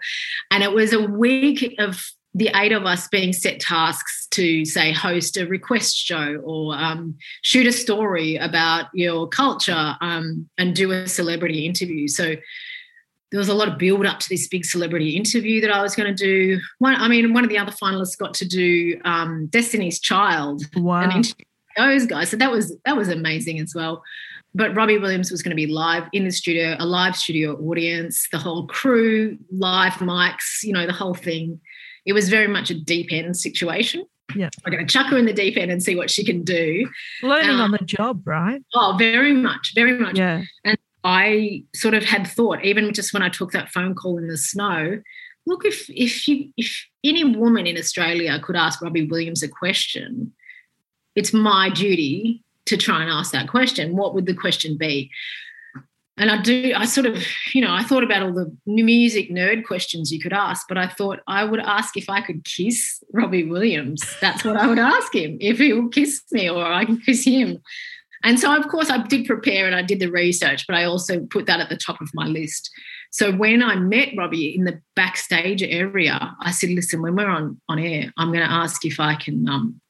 And 0.50 0.64
it 0.64 0.72
was 0.72 0.94
a 0.94 1.02
week 1.02 1.76
of 1.78 2.10
the 2.34 2.50
eight 2.56 2.72
of 2.72 2.86
us 2.86 3.08
being 3.10 3.34
set 3.34 3.60
tasks 3.60 4.28
to 4.32 4.64
say 4.64 4.94
host 4.94 5.36
a 5.38 5.46
request 5.46 5.96
show 5.98 6.36
or 6.44 6.74
um, 6.76 7.16
shoot 7.42 7.68
a 7.68 7.72
story 7.72 8.38
about 8.38 8.86
your 8.94 9.28
culture 9.28 9.96
um, 10.00 10.48
and 10.58 10.76
do 10.76 10.92
a 10.92 11.08
celebrity 11.08 11.66
interview 11.66 12.08
so 12.08 12.36
there 13.32 13.40
was 13.40 13.50
a 13.50 13.54
lot 13.54 13.70
of 13.70 13.78
build 13.78 14.06
up 14.06 14.20
to 14.20 14.30
this 14.30 14.48
big 14.48 14.66
celebrity 14.66 15.16
interview 15.16 15.62
that 15.62 15.72
I 15.72 15.82
was 15.82 15.96
going 15.96 16.14
to 16.14 16.24
do. 16.24 16.60
One, 16.80 16.96
I 16.96 17.08
mean, 17.08 17.34
one 17.34 17.46
of 17.46 17.50
the 17.50 17.58
other 17.58 17.72
finalists 17.72 18.18
got 18.18 18.34
to 18.36 18.46
do 18.46 19.00
um, 19.06 19.48
Destiny's 19.48 20.02
Child 20.02 20.64
Wow. 20.76 21.04
and 21.04 21.14
interview 21.14 21.46
those 21.78 22.06
guys. 22.06 22.30
So 22.30 22.38
that 22.38 22.52
was 22.52 22.76
that 22.86 22.98
was 22.98 23.08
amazing 23.08 23.60
as 23.60 23.74
well. 23.74 24.04
But 24.54 24.76
Robbie 24.76 24.98
Williams 24.98 25.32
was 25.32 25.42
going 25.42 25.52
to 25.52 25.56
be 25.56 25.68
live 25.68 26.04
in 26.12 26.26
the 26.26 26.32
studio, 26.32 26.76
a 26.78 26.86
live 26.86 27.16
studio 27.16 27.56
audience, 27.56 28.28
the 28.34 28.38
whole 28.38 28.68
crew, 28.68 29.38
live 29.50 29.94
mics, 29.94 30.64
you 30.64 30.74
know, 30.74 30.86
the 30.86 30.92
whole 30.92 31.14
thing. 31.14 31.62
It 32.06 32.14
was 32.14 32.30
very 32.30 32.48
much 32.48 32.70
a 32.70 32.80
deep 32.80 33.12
end 33.12 33.38
situation. 33.38 34.06
Yeah. 34.36 34.50
We're 34.66 34.72
going 34.72 34.88
to 34.88 34.92
chuck 34.92 35.08
her 35.08 35.18
in 35.18 35.26
the 35.26 35.34
deep 35.34 35.58
end 35.58 35.72
and 35.72 35.84
see 35.84 35.96
what 35.96 36.10
she 36.10 36.24
can 36.24 36.44
do. 36.44 36.90
Learning 37.22 37.50
Um, 37.52 37.62
on 37.62 37.72
the 37.72 37.80
job, 37.80 38.26
right? 38.26 38.62
Oh, 38.74 38.96
very 38.98 39.34
much, 39.34 39.74
very 39.76 39.98
much. 39.98 40.18
Yeah. 40.18 40.44
And 40.64 40.78
I 41.04 41.64
sort 41.76 41.94
of 41.94 42.04
had 42.04 42.28
thought, 42.28 42.64
even 42.64 42.94
just 42.94 43.14
when 43.14 43.24
I 43.24 43.30
took 43.30 43.52
that 43.52 43.70
phone 43.70 43.94
call 43.96 44.18
in 44.18 44.28
the 44.28 44.38
snow, 44.38 45.02
look, 45.46 45.66
if 45.66 45.90
if 45.90 46.28
you 46.28 46.54
if 46.58 46.86
any 47.04 47.24
woman 47.24 47.68
in 47.68 47.78
Australia 47.78 48.40
could 48.40 48.56
ask 48.56 48.82
Robbie 48.82 49.08
Williams 49.08 49.44
a 49.44 49.48
question, 49.48 50.32
it's 51.16 51.34
my 51.34 51.70
duty 51.70 52.44
to 52.66 52.78
try 52.78 53.02
and 53.02 53.12
ask 53.12 53.32
that 53.32 53.50
question. 53.50 53.96
What 53.98 54.14
would 54.14 54.28
the 54.28 54.36
question 54.36 54.78
be? 54.78 55.10
And 56.18 56.30
I 56.30 56.42
do, 56.42 56.74
I 56.76 56.86
sort 56.86 57.08
of, 57.08 57.24
you 57.54 57.62
know, 57.62 57.72
I 57.72 57.84
thought 57.84 58.04
about 58.04 58.22
all 58.22 58.34
the 58.34 58.56
music 58.66 59.32
nerd 59.32 59.66
questions 59.66 60.12
you 60.12 60.20
could 60.20 60.34
ask, 60.34 60.68
but 60.68 60.78
I 60.78 60.88
thought 60.88 61.20
I 61.28 61.44
would 61.44 61.62
ask 61.62 61.96
if 61.96 62.10
I 62.10 62.22
could 62.22 62.44
kiss 62.44 63.02
Robbie 63.14 63.46
Williams. 63.46 64.02
That's 64.20 64.44
what 64.44 64.58
I 64.58 64.68
would 64.68 64.78
ask 64.78 65.16
him 65.16 65.38
if 65.40 65.58
he 65.58 65.74
will 65.74 65.90
kiss 65.90 66.22
me 66.32 66.50
or 66.50 66.64
I 66.64 66.86
can 66.86 67.00
kiss 67.00 67.26
him. 67.26 67.60
And 68.24 68.40
so, 68.40 68.56
of 68.56 68.68
course, 68.68 68.90
I 68.90 69.00
did 69.00 69.26
prepare 69.26 69.66
and 69.66 69.76
I 69.76 69.82
did 69.82 70.00
the 70.00 70.12
research, 70.12 70.68
but 70.68 70.76
I 70.76 70.84
also 70.84 71.22
put 71.22 71.48
that 71.48 71.60
at 71.60 71.70
the 71.70 71.78
top 71.78 72.02
of 72.02 72.10
my 72.14 72.28
list. 72.28 72.70
So 73.10 73.32
when 73.32 73.64
I 73.64 73.76
met 73.76 74.10
Robbie 74.16 74.56
in 74.56 74.66
the 74.66 74.80
backstage 74.96 75.64
area, 75.64 76.36
I 76.40 76.52
said, 76.52 76.70
"Listen, 76.70 77.02
when 77.02 77.16
we're 77.16 77.28
on 77.28 77.60
on 77.68 77.80
air, 77.80 78.14
I'm 78.18 78.30
going 78.32 78.46
to 78.46 78.52
ask 78.52 78.86
if 78.86 79.00
I 79.00 79.16
can 79.16 79.50
um, 79.50 79.82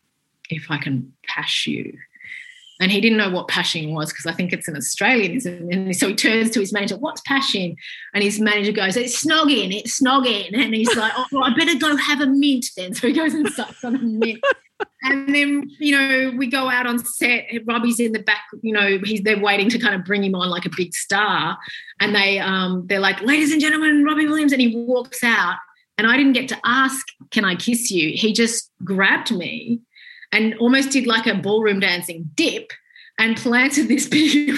if 0.49 0.71
I 0.71 0.77
can 0.77 1.13
pash 1.27 1.67
you." 1.67 1.97
And 2.81 2.91
he 2.91 2.99
didn't 2.99 3.17
know 3.17 3.29
what 3.29 3.47
pashing 3.47 3.93
was 3.93 4.11
because 4.11 4.25
I 4.25 4.33
think 4.33 4.51
it's 4.51 4.67
an 4.67 4.75
Australianism. 4.75 5.71
And 5.71 5.95
so 5.95 6.09
he 6.09 6.15
turns 6.15 6.49
to 6.51 6.59
his 6.59 6.73
manager, 6.73 6.97
"What's 6.97 7.21
pashing?" 7.21 7.77
And 8.13 8.23
his 8.23 8.39
manager 8.39 8.71
goes, 8.71 8.97
"It's 8.97 9.23
snogging, 9.23 9.73
it's 9.73 10.01
snogging." 10.01 10.49
And 10.53 10.73
he's 10.73 10.95
like, 10.95 11.13
"Oh, 11.15 11.25
well, 11.31 11.43
I 11.43 11.53
better 11.53 11.77
go 11.77 11.95
have 11.95 12.21
a 12.21 12.27
mint 12.27 12.65
then." 12.75 12.93
So 13.01 13.07
he 13.07 13.13
goes 13.13 13.33
and 13.33 13.47
sucks 13.49 13.83
on 13.83 13.95
a 13.95 13.99
mint 13.99 14.43
and 15.03 15.33
then 15.33 15.69
you 15.79 15.97
know 15.97 16.37
we 16.37 16.47
go 16.47 16.69
out 16.69 16.85
on 16.85 17.03
set 17.03 17.45
robbie's 17.65 17.99
in 17.99 18.11
the 18.11 18.19
back 18.19 18.43
you 18.61 18.73
know 18.73 18.99
he's 19.03 19.21
they're 19.21 19.39
waiting 19.39 19.69
to 19.69 19.79
kind 19.79 19.95
of 19.95 20.05
bring 20.05 20.23
him 20.23 20.35
on 20.35 20.49
like 20.49 20.65
a 20.65 20.71
big 20.75 20.93
star 20.93 21.57
and 21.99 22.15
they 22.15 22.39
um 22.39 22.85
they're 22.87 22.99
like 22.99 23.21
ladies 23.21 23.51
and 23.51 23.61
gentlemen 23.61 24.03
robbie 24.03 24.27
williams 24.27 24.51
and 24.51 24.61
he 24.61 24.75
walks 24.75 25.23
out 25.23 25.57
and 25.97 26.07
i 26.07 26.17
didn't 26.17 26.33
get 26.33 26.47
to 26.47 26.57
ask 26.65 27.05
can 27.31 27.45
i 27.45 27.55
kiss 27.55 27.91
you 27.91 28.11
he 28.15 28.33
just 28.33 28.71
grabbed 28.83 29.31
me 29.31 29.79
and 30.31 30.55
almost 30.59 30.91
did 30.91 31.07
like 31.07 31.27
a 31.27 31.35
ballroom 31.35 31.79
dancing 31.79 32.29
dip 32.35 32.71
and 33.19 33.37
planted 33.37 33.87
this 33.87 34.07
big 34.09 34.49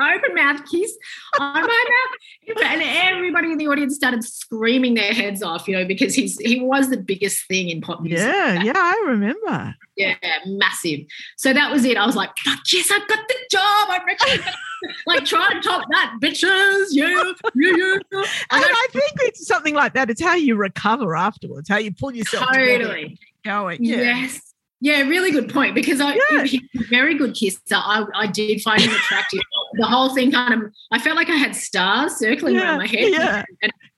open 0.00 0.34
mouth 0.34 0.62
kiss 0.70 0.96
on 1.38 1.52
my 1.54 1.60
mouth 1.60 2.56
and 2.64 2.82
everybody 2.82 3.52
in 3.52 3.58
the 3.58 3.66
audience 3.68 3.94
started 3.94 4.24
screaming 4.24 4.94
their 4.94 5.12
heads 5.12 5.42
off 5.42 5.68
you 5.68 5.76
know 5.76 5.84
because 5.84 6.14
he's 6.14 6.38
he 6.38 6.58
was 6.58 6.88
the 6.88 6.96
biggest 6.96 7.46
thing 7.48 7.68
in 7.68 7.80
pop 7.82 8.00
music 8.00 8.26
Yeah. 8.26 8.62
Yeah. 8.62 8.72
I 8.76 9.04
remember. 9.06 9.74
yeah, 9.96 10.14
massive. 10.46 11.00
So 11.36 11.52
that 11.52 11.70
was 11.70 11.84
it. 11.84 11.96
I 11.98 12.06
was 12.06 12.16
like, 12.16 12.30
fuck 12.38 12.60
yes, 12.72 12.90
I've 12.90 13.06
got 13.06 13.18
the 13.28 13.34
job. 13.50 13.88
I'm 13.90 14.06
ready. 14.06 14.42
like, 15.06 15.24
try 15.26 15.52
to 15.52 15.60
top 15.60 15.86
that, 15.90 16.14
bitches. 16.22 16.86
Yeah, 16.90 17.08
yeah, 17.54 17.76
yeah. 17.76 17.96
And 18.12 18.24
I 18.50 18.62
I 18.62 18.86
think 18.90 19.12
it's 19.20 19.46
something 19.46 19.74
like 19.74 19.92
that. 19.94 20.08
It's 20.08 20.22
how 20.22 20.34
you 20.34 20.56
recover 20.56 21.14
afterwards, 21.14 21.68
how 21.68 21.76
you 21.78 21.92
pull 21.92 22.14
yourself 22.14 22.46
totally. 22.52 23.02
and 23.02 23.18
going. 23.44 23.84
Yeah. 23.84 23.96
Yes. 23.96 24.49
Yeah, 24.82 25.02
really 25.02 25.30
good 25.30 25.52
point 25.52 25.74
because 25.74 26.00
I 26.00 26.14
Yeah. 26.30 26.44
he's 26.44 26.60
a 26.78 26.84
very 26.88 27.14
good 27.18 27.34
kisser. 27.34 27.58
I, 27.74 28.04
I 28.14 28.26
did 28.26 28.62
find 28.62 28.80
him 28.80 28.90
attractive. 28.90 29.40
the 29.74 29.86
whole 29.86 30.14
thing 30.14 30.32
kind 30.32 30.54
of 30.54 30.72
I 30.90 30.98
felt 30.98 31.16
like 31.16 31.28
I 31.28 31.36
had 31.36 31.54
stars 31.54 32.16
circling 32.16 32.54
Yeah, 32.54 32.62
around 32.62 32.78
my 32.78 32.86
head. 32.86 33.10
yeah. 33.12 33.44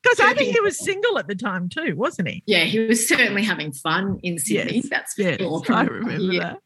Because 0.03 0.19
I 0.21 0.35
think 0.35 0.53
he 0.53 0.61
was 0.61 0.79
single 0.79 1.19
at 1.19 1.29
the 1.29 1.37
time 1.37 1.69
too, 1.69 1.95
wasn't 1.97 2.29
he? 2.29 2.43
yeah, 2.47 2.65
he 2.65 2.81
was 2.81 3.07
certainly 3.09 3.45
having 3.45 3.73
fun 3.73 4.19
in 4.25 4.39
Sydney. 4.39 4.77
Yes, 4.79 4.89
That's 4.89 5.15
for 5.15 5.23
Yes. 5.23 5.39
sure. 5.41 5.63
I 5.73 5.83
remember 5.85 6.21
Yeah. 6.33 6.41
that. 6.41 6.59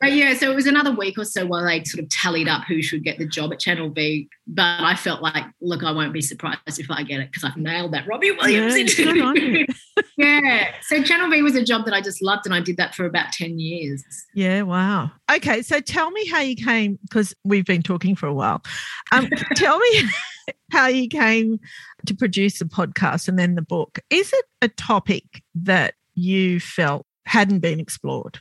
But 0.00 0.12
yeah, 0.12 0.34
so 0.34 0.50
it 0.50 0.54
was 0.54 0.66
another 0.66 0.92
week 0.92 1.18
or 1.18 1.24
so 1.24 1.46
while 1.46 1.64
they 1.64 1.82
sort 1.84 2.02
of 2.02 2.10
tallied 2.10 2.48
up 2.48 2.64
who 2.64 2.82
should 2.82 3.02
get 3.04 3.18
the 3.18 3.26
job 3.26 3.52
at 3.52 3.60
Channel 3.60 3.90
V. 3.90 4.28
But 4.46 4.80
I 4.80 4.94
felt 4.94 5.22
like, 5.22 5.44
look, 5.60 5.82
I 5.82 5.92
won't 5.92 6.12
be 6.12 6.20
surprised 6.20 6.60
if 6.66 6.90
I 6.90 7.02
get 7.02 7.20
it 7.20 7.30
because 7.30 7.44
I've 7.44 7.56
nailed 7.56 7.92
that 7.92 8.06
Robbie 8.06 8.32
Williams 8.32 8.98
Yeah, 8.98 9.04
good 9.04 9.20
on 9.20 9.36
you. 9.36 9.66
yeah. 10.16 10.72
So 10.82 11.02
Channel 11.02 11.30
V 11.30 11.42
was 11.42 11.56
a 11.56 11.64
job 11.64 11.84
that 11.84 11.94
I 11.94 12.00
just 12.00 12.22
loved 12.22 12.46
and 12.46 12.54
I 12.54 12.60
did 12.60 12.76
that 12.76 12.94
for 12.94 13.04
about 13.04 13.32
10 13.32 13.58
years. 13.58 14.04
Yeah, 14.34 14.62
wow. 14.62 15.10
Okay, 15.30 15.62
so 15.62 15.80
tell 15.80 16.10
me 16.10 16.26
how 16.28 16.40
you 16.40 16.56
came 16.56 16.98
because 17.02 17.34
we've 17.44 17.66
been 17.66 17.82
talking 17.82 18.16
for 18.16 18.26
a 18.26 18.34
while. 18.34 18.62
Um, 19.12 19.28
tell 19.56 19.78
me 19.78 20.02
how 20.70 20.86
you 20.86 21.08
came 21.08 21.58
to 22.06 22.14
produce 22.14 22.58
the 22.58 22.64
podcast 22.64 23.28
and 23.28 23.38
then 23.38 23.54
the 23.54 23.62
book. 23.62 23.98
Is 24.10 24.32
it 24.32 24.44
a 24.60 24.68
topic 24.68 25.42
that 25.54 25.94
you 26.14 26.60
felt 26.60 27.06
hadn't 27.26 27.60
been 27.60 27.80
explored? 27.80 28.40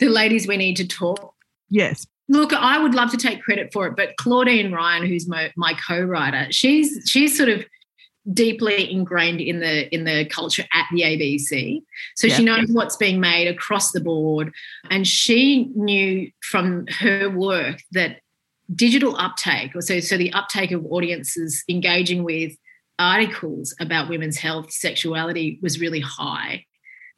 The 0.00 0.08
ladies 0.08 0.48
we 0.48 0.56
need 0.56 0.76
to 0.76 0.86
talk. 0.86 1.34
Yes. 1.68 2.06
Look, 2.28 2.52
I 2.52 2.78
would 2.80 2.94
love 2.94 3.10
to 3.10 3.16
take 3.16 3.42
credit 3.42 3.72
for 3.72 3.86
it, 3.86 3.96
but 3.96 4.16
Claudine 4.16 4.72
Ryan, 4.72 5.06
who's 5.06 5.28
my, 5.28 5.52
my 5.56 5.74
co-writer, 5.86 6.46
she's 6.50 7.02
she's 7.08 7.36
sort 7.36 7.48
of 7.48 7.64
deeply 8.32 8.90
ingrained 8.90 9.40
in 9.40 9.60
the 9.60 9.92
in 9.94 10.04
the 10.04 10.24
culture 10.26 10.64
at 10.72 10.86
the 10.92 11.02
ABC. 11.02 11.82
So 12.16 12.28
she 12.28 12.44
knows 12.44 12.68
what's 12.70 12.96
being 12.96 13.20
made 13.20 13.48
across 13.48 13.92
the 13.92 14.00
board. 14.00 14.52
And 14.90 15.06
she 15.06 15.70
knew 15.74 16.30
from 16.42 16.86
her 16.98 17.30
work 17.30 17.82
that 17.92 18.20
digital 18.74 19.16
uptake, 19.16 19.74
or 19.74 19.80
so 19.80 20.00
so 20.00 20.16
the 20.16 20.32
uptake 20.32 20.70
of 20.70 20.84
audiences 20.86 21.64
engaging 21.68 22.22
with 22.22 22.52
articles 22.98 23.74
about 23.80 24.08
women's 24.08 24.36
health, 24.36 24.70
sexuality 24.70 25.58
was 25.62 25.80
really 25.80 26.00
high. 26.00 26.66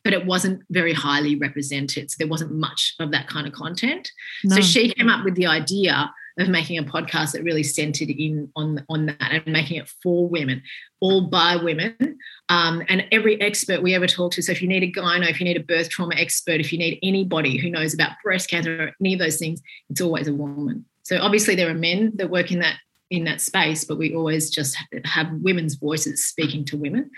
But 0.04 0.12
it 0.12 0.26
wasn't 0.26 0.62
very 0.70 0.92
highly 0.92 1.36
represented. 1.36 2.10
So 2.10 2.16
there 2.18 2.28
wasn't 2.28 2.52
much 2.52 2.94
of 2.98 3.12
that 3.12 3.28
kind 3.28 3.46
of 3.46 3.52
content. 3.52 4.10
No. 4.44 4.56
So 4.56 4.62
she 4.62 4.92
came 4.92 5.08
up 5.08 5.24
with 5.24 5.36
the 5.36 5.46
idea 5.46 6.12
of 6.38 6.48
making 6.48 6.78
a 6.78 6.82
podcast 6.82 7.32
that 7.32 7.44
really 7.44 7.62
centered 7.62 8.08
in 8.08 8.50
on 8.56 8.84
on 8.88 9.06
that 9.06 9.32
and 9.32 9.46
making 9.46 9.78
it 9.78 9.88
for 10.02 10.26
women, 10.28 10.62
all 11.00 11.28
by 11.28 11.56
women, 11.56 12.18
um, 12.48 12.82
and 12.88 13.06
every 13.12 13.40
expert 13.40 13.82
we 13.82 13.94
ever 13.94 14.06
talk 14.06 14.32
to. 14.32 14.42
So 14.42 14.52
if 14.52 14.62
you 14.62 14.68
need 14.68 14.82
a 14.82 14.90
gyno, 14.90 15.28
if 15.28 15.40
you 15.40 15.44
need 15.44 15.56
a 15.56 15.62
birth 15.62 15.90
trauma 15.90 16.14
expert, 16.16 16.60
if 16.60 16.72
you 16.72 16.78
need 16.78 16.98
anybody 17.02 17.58
who 17.58 17.70
knows 17.70 17.94
about 17.94 18.12
breast 18.24 18.48
cancer 18.48 18.84
or 18.84 18.92
any 19.00 19.12
of 19.12 19.18
those 19.18 19.38
things, 19.38 19.60
it's 19.90 20.00
always 20.00 20.28
a 20.28 20.34
woman. 20.34 20.84
So 21.02 21.18
obviously 21.20 21.54
there 21.54 21.70
are 21.70 21.74
men 21.74 22.12
that 22.16 22.30
work 22.30 22.50
in 22.50 22.60
that 22.60 22.76
in 23.10 23.24
that 23.24 23.42
space, 23.42 23.84
but 23.84 23.98
we 23.98 24.14
always 24.14 24.48
just 24.48 24.76
have 25.04 25.30
women's 25.32 25.74
voices 25.74 26.24
speaking 26.24 26.64
to 26.64 26.78
women. 26.78 27.10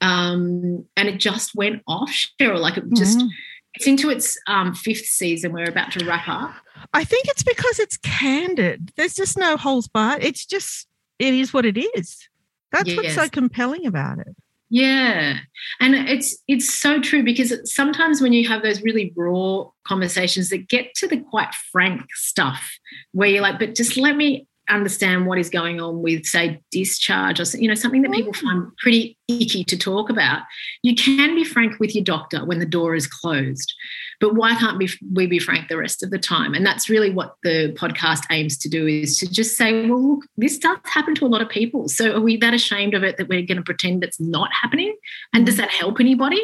Um, 0.00 0.84
and 0.96 1.08
it 1.08 1.18
just 1.18 1.54
went 1.54 1.82
off, 1.86 2.10
Cheryl. 2.40 2.60
Like 2.60 2.76
it 2.76 2.84
just 2.94 3.18
Mhm. 3.18 3.28
it's 3.74 3.86
into 3.86 4.10
its 4.10 4.38
um, 4.46 4.74
fifth 4.74 5.06
season. 5.06 5.52
We're 5.52 5.68
about 5.68 5.92
to 5.92 6.04
wrap 6.04 6.28
up. 6.28 6.54
I 6.92 7.04
think 7.04 7.26
it's 7.28 7.42
because 7.42 7.78
it's 7.78 7.96
candid. 7.98 8.92
There's 8.96 9.14
just 9.14 9.36
no 9.38 9.56
holes 9.56 9.88
barred. 9.88 10.22
It's 10.22 10.44
just, 10.44 10.86
it 11.18 11.34
is 11.34 11.52
what 11.52 11.64
it 11.64 11.78
is. 11.78 12.28
That's 12.72 12.94
what's 12.94 13.14
so 13.14 13.28
compelling 13.28 13.86
about 13.86 14.18
it. 14.18 14.36
Yeah. 14.68 15.38
And 15.80 15.94
it's 15.94 16.36
it's 16.48 16.72
so 16.74 17.00
true 17.00 17.22
because 17.22 17.72
sometimes 17.72 18.20
when 18.20 18.32
you 18.32 18.48
have 18.48 18.62
those 18.62 18.82
really 18.82 19.12
raw 19.16 19.64
conversations 19.86 20.50
that 20.50 20.68
get 20.68 20.92
to 20.96 21.06
the 21.06 21.18
quite 21.18 21.54
frank 21.70 22.02
stuff 22.14 22.76
where 23.12 23.28
you're 23.28 23.42
like, 23.42 23.58
but 23.60 23.74
just 23.76 23.96
let 23.96 24.16
me 24.16 24.46
understand 24.68 25.26
what 25.26 25.38
is 25.38 25.48
going 25.48 25.80
on 25.80 26.02
with, 26.02 26.26
say, 26.26 26.60
discharge 26.70 27.40
or 27.40 27.58
you 27.58 27.68
know 27.68 27.74
something 27.74 28.02
that 28.02 28.12
people 28.12 28.32
find 28.32 28.62
mm. 28.62 28.76
pretty 28.78 29.16
icky 29.28 29.64
to 29.64 29.76
talk 29.76 30.10
about, 30.10 30.42
you 30.82 30.94
can 30.94 31.34
be 31.34 31.44
frank 31.44 31.78
with 31.78 31.94
your 31.94 32.04
doctor 32.04 32.44
when 32.44 32.58
the 32.58 32.66
door 32.66 32.94
is 32.94 33.06
closed. 33.06 33.72
But 34.20 34.34
why 34.34 34.54
can't 34.54 34.78
we 34.78 35.26
be 35.26 35.38
frank 35.38 35.68
the 35.68 35.76
rest 35.76 36.02
of 36.02 36.10
the 36.10 36.18
time? 36.18 36.54
And 36.54 36.64
that's 36.64 36.88
really 36.88 37.10
what 37.10 37.36
the 37.42 37.76
podcast 37.78 38.24
aims 38.30 38.56
to 38.58 38.68
do: 38.68 38.86
is 38.86 39.18
to 39.18 39.30
just 39.30 39.56
say, 39.56 39.88
well, 39.88 40.14
look, 40.14 40.24
this 40.36 40.58
does 40.58 40.78
happen 40.84 41.14
to 41.16 41.26
a 41.26 41.28
lot 41.28 41.42
of 41.42 41.48
people. 41.48 41.88
So 41.88 42.14
are 42.14 42.20
we 42.20 42.36
that 42.38 42.54
ashamed 42.54 42.94
of 42.94 43.04
it 43.04 43.18
that 43.18 43.28
we're 43.28 43.46
going 43.46 43.58
to 43.58 43.62
pretend 43.62 44.02
it's 44.02 44.20
not 44.20 44.50
happening? 44.62 44.96
And 45.32 45.46
does 45.46 45.56
that 45.56 45.70
help 45.70 46.00
anybody? 46.00 46.42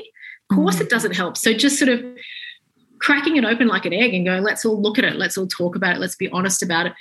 Of 0.51 0.57
course, 0.57 0.81
it 0.81 0.87
mm. 0.87 0.91
doesn't 0.91 1.17
help. 1.17 1.37
So 1.37 1.53
just 1.53 1.79
sort 1.79 1.89
of 1.89 2.05
cracking 3.01 3.37
it 3.37 3.45
open 3.45 3.67
like 3.67 3.85
an 3.85 3.93
egg 3.93 4.15
and 4.15 4.25
going, 4.25 4.45
let's 4.45 4.65
all 4.65 4.81
look 4.81 4.97
at 4.97 5.05
it, 5.05 5.17
let's 5.17 5.37
all 5.37 5.49
talk 5.49 5.75
about 5.75 5.97
it, 5.97 5.99
let's 5.99 6.15
be 6.15 6.29
honest 6.29 6.63
about 6.63 6.87
it 6.87 6.93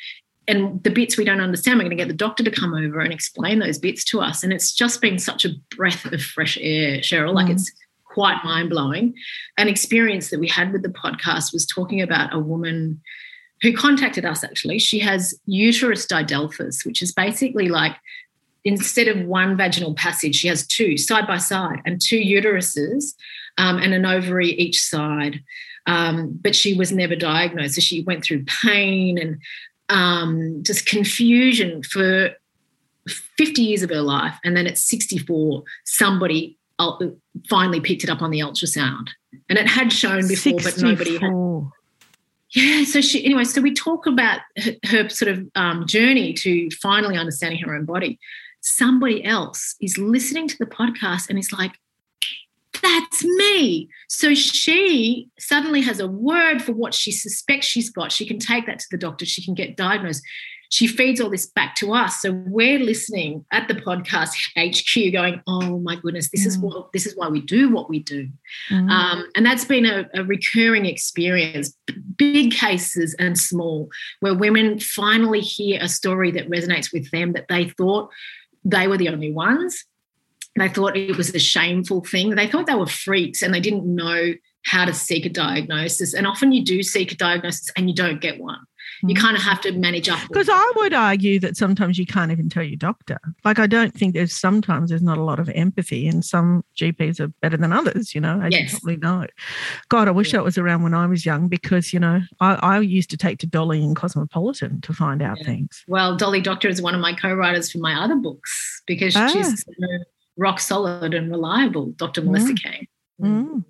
and 0.52 0.84
the 0.84 0.90
bits 0.90 1.18
we 1.18 1.24
don't 1.24 1.40
understand, 1.40 1.78
we're 1.78 1.86
going 1.86 1.98
to 1.98 2.04
get 2.04 2.10
the 2.10 2.14
doctor 2.14 2.44
to 2.44 2.52
come 2.52 2.74
over 2.74 3.00
and 3.00 3.14
explain 3.14 3.60
those 3.60 3.78
bits 3.78 4.04
to 4.06 4.20
us. 4.20 4.44
And 4.44 4.52
it's 4.52 4.74
just 4.74 5.00
been 5.00 5.18
such 5.18 5.46
a 5.46 5.52
breath 5.76 6.06
of 6.06 6.22
fresh 6.22 6.58
air, 6.60 6.98
Cheryl. 6.98 7.34
Like 7.34 7.48
mm. 7.48 7.52
it's 7.52 7.72
quite 8.04 8.44
mind 8.44 8.70
blowing. 8.70 9.14
An 9.58 9.70
experience 9.70 10.30
that 10.30 10.40
we 10.40 10.48
had 10.48 10.74
with 10.74 10.84
the 10.84 10.90
podcast 10.90 11.54
was 11.54 11.66
talking 11.66 12.02
about 12.02 12.34
a 12.34 12.40
woman 12.40 13.02
who 13.62 13.74
contacted 13.74 14.26
us 14.26 14.44
actually. 14.44 14.80
She 14.80 15.00
has 15.00 15.34
uterus 15.46 16.06
didelphys, 16.06 16.86
which 16.86 17.02
is 17.02 17.14
basically 17.14 17.70
like 17.70 17.96
instead 18.66 19.08
of 19.08 19.26
one 19.26 19.56
vaginal 19.56 19.94
passage, 19.94 20.36
she 20.36 20.50
has 20.50 20.68
two 20.68 20.98
side 20.98 21.28
by 21.28 21.38
side 21.38 21.80
and 21.86 22.02
two 22.02 22.20
uteruses 22.20 23.14
um, 23.58 23.78
and 23.78 23.94
an 23.94 24.06
ovary 24.06 24.50
each 24.50 24.84
side. 24.84 25.42
Um, 25.88 26.38
but 26.42 26.56
she 26.56 26.74
was 26.74 26.92
never 26.92 27.16
diagnosed. 27.16 27.76
So 27.76 27.82
she 27.82 28.04
went 28.04 28.24
through 28.24 28.46
pain 28.46 29.18
and 29.18 29.42
um, 29.92 30.64
just 30.64 30.86
confusion 30.86 31.84
for 31.84 32.32
50 33.38 33.62
years 33.62 33.84
of 33.84 33.90
her 33.90 34.02
life. 34.02 34.36
And 34.44 34.56
then 34.56 34.68
at 34.68 34.78
64, 34.78 35.64
somebody 35.86 36.58
finally 37.50 37.80
picked 37.80 38.04
it 38.04 38.10
up 38.10 38.22
on 38.22 38.32
the 38.32 38.40
ultrasound. 38.40 39.08
And 39.50 39.60
it 39.60 39.68
had 39.68 39.94
shown 39.94 40.28
before, 40.28 40.60
64. 40.60 40.72
but 40.72 40.82
nobody 40.82 41.18
had. 41.18 41.32
Yeah. 42.54 42.84
So 42.84 43.02
she, 43.02 43.24
anyway, 43.24 43.46
so 43.46 43.62
we 43.62 43.74
talk 43.74 44.08
about 44.08 44.40
her, 44.58 44.72
her 44.86 45.10
sort 45.10 45.32
of 45.32 45.48
um, 45.56 45.86
journey 45.88 46.34
to 46.34 46.70
finally 46.82 47.18
understanding 47.18 47.62
her 47.62 47.76
own 47.76 47.86
body. 47.86 48.20
Somebody 48.62 49.24
else 49.24 49.76
is 49.82 49.98
listening 49.98 50.48
to 50.50 50.58
the 50.58 50.66
podcast 50.66 51.30
and 51.30 51.40
is 51.40 51.52
like, 51.52 51.72
that's 52.82 53.24
me. 53.24 53.90
So 54.10 54.34
she 54.34 55.30
suddenly 55.40 55.82
has 55.82 56.00
a 56.00 56.08
word 56.08 56.62
for 56.62 56.74
what 56.74 56.94
she 56.94 57.12
suspects 57.12 57.68
she's 57.68 57.90
got. 57.90 58.12
She 58.12 58.26
can 58.26 58.40
take 58.40 58.66
that 58.66 58.80
to 58.80 58.88
the 58.92 58.98
doctor, 58.98 59.26
she 59.26 59.44
can 59.44 59.54
get 59.54 59.78
diagnosed. 59.78 60.24
She 60.70 60.88
feeds 60.88 61.20
all 61.20 61.30
this 61.30 61.48
back 61.48 61.76
to 61.76 61.94
us. 61.94 62.22
So 62.22 62.32
we're 62.32 62.80
listening 62.80 63.44
at 63.52 63.68
the 63.68 63.74
podcast 63.74 64.30
HQ 64.58 65.12
going, 65.12 65.42
oh 65.46 65.80
my 65.80 65.98
goodness, 65.98 66.30
this 66.32 66.44
mm. 66.44 66.48
is 66.48 66.58
what 66.60 66.94
this 66.94 67.06
is 67.06 67.14
why 67.18 67.28
we 67.28 67.42
do 67.42 67.70
what 67.70 67.90
we 67.90 68.00
do. 68.00 68.30
Mm. 68.70 68.90
Um, 68.90 69.28
and 69.36 69.46
that's 69.46 69.66
been 69.66 69.86
a, 69.86 70.10
a 70.14 70.24
recurring 70.24 70.86
experience, 70.86 71.78
big 72.16 72.54
cases 72.54 73.14
and 73.20 73.38
small, 73.38 73.90
where 74.22 74.34
women 74.34 74.80
finally 74.80 75.42
hear 75.42 75.78
a 75.82 75.90
story 75.90 76.32
that 76.32 76.50
resonates 76.50 76.94
with 76.94 77.12
them 77.12 77.34
that 77.34 77.50
they 77.50 77.68
thought 77.68 78.10
they 78.64 78.88
were 78.88 78.98
the 78.98 79.10
only 79.10 79.32
ones 79.34 79.84
they 80.58 80.70
thought 80.70 80.98
it 80.98 81.18
was 81.18 81.34
a 81.34 81.40
shameful 81.40 82.04
thing. 82.04 82.32
They 82.32 82.48
thought 82.48 82.68
they 82.68 82.76
were 82.76 82.88
freaks 82.88 83.42
and 83.42 83.54
they 83.54 83.60
didn't 83.60 83.86
know 83.86 84.34
how 84.66 84.86
to 84.86 84.94
seek 84.94 85.26
a 85.26 85.30
diagnosis. 85.30 86.14
And 86.14 86.28
often 86.28 86.52
you 86.52 86.64
do 86.64 86.84
seek 86.84 87.12
a 87.12 87.16
diagnosis 87.16 87.70
and 87.76 87.90
you 87.90 87.96
don't 87.96 88.22
get 88.22 88.40
one. 88.40 88.60
You 89.04 89.16
mm. 89.16 89.20
kind 89.20 89.36
of 89.36 89.42
have 89.44 89.62
to 89.62 89.72
manage 89.72 90.10
up. 90.10 90.20
Because 90.28 90.50
I 90.52 90.74
would 90.76 90.94
argue 90.94 91.40
that 91.40 91.58
sometimes 91.58 91.98
you 91.98 92.06
can't 92.06 92.32
even 92.32 92.50
tell 92.50 92.64
your 92.64 92.78
doctor. 92.78 93.18
Like 93.44 93.58
I 93.58 93.68
don't 93.68 93.94
think 93.94 94.14
there's 94.14 94.36
sometimes 94.36 94.90
there's 94.90 95.02
not 95.02 95.18
a 95.18 95.24
lot 95.24 95.40
of 95.40 95.50
empathy, 95.50 96.08
and 96.08 96.24
some 96.24 96.64
GPs 96.76 97.20
are 97.20 97.30
better 97.42 97.58
than 97.58 97.74
others. 97.74 98.14
You 98.14 98.22
know, 98.22 98.42
as 98.42 98.52
yes. 98.52 98.72
probably 98.72 98.98
know. 98.98 99.26
God, 99.90 100.08
I 100.08 100.12
wish 100.12 100.34
yeah. 100.34 100.40
that 100.40 100.44
was 100.44 100.58
around 100.58 100.84
when 100.84 100.94
I 100.94 101.08
was 101.08 101.26
young 101.26 101.48
because 101.48 101.94
you 101.94 102.00
know 102.00 102.22
I, 102.40 102.54
I 102.56 102.80
used 102.80 103.10
to 103.12 103.18
take 103.18 103.40
to 103.40 103.48
Dolly 103.48 103.84
and 103.84 103.96
Cosmopolitan 103.96 104.82
to 104.82 104.94
find 104.94 105.22
out 105.22 105.38
yeah. 105.40 105.46
things. 105.46 105.84
Well, 105.88 106.16
Dolly 106.16 106.42
Doctor 106.42 106.68
is 106.68 106.82
one 106.82 106.94
of 106.94 107.02
my 107.02 107.14
co-writers 107.14 107.72
for 107.72 107.80
my 107.80 107.96
other 107.96 108.16
books 108.16 108.84
because 108.86 109.16
ah. 109.16 109.28
she's 109.30 109.66
rock 110.38 110.60
solid 110.60 111.14
and 111.14 111.32
reliable, 111.32 111.88
Dr. 111.98 112.22
Melissa 112.22 112.54
mm. 112.54 112.64
Kang. 112.64 112.88
Mm. 113.22 113.66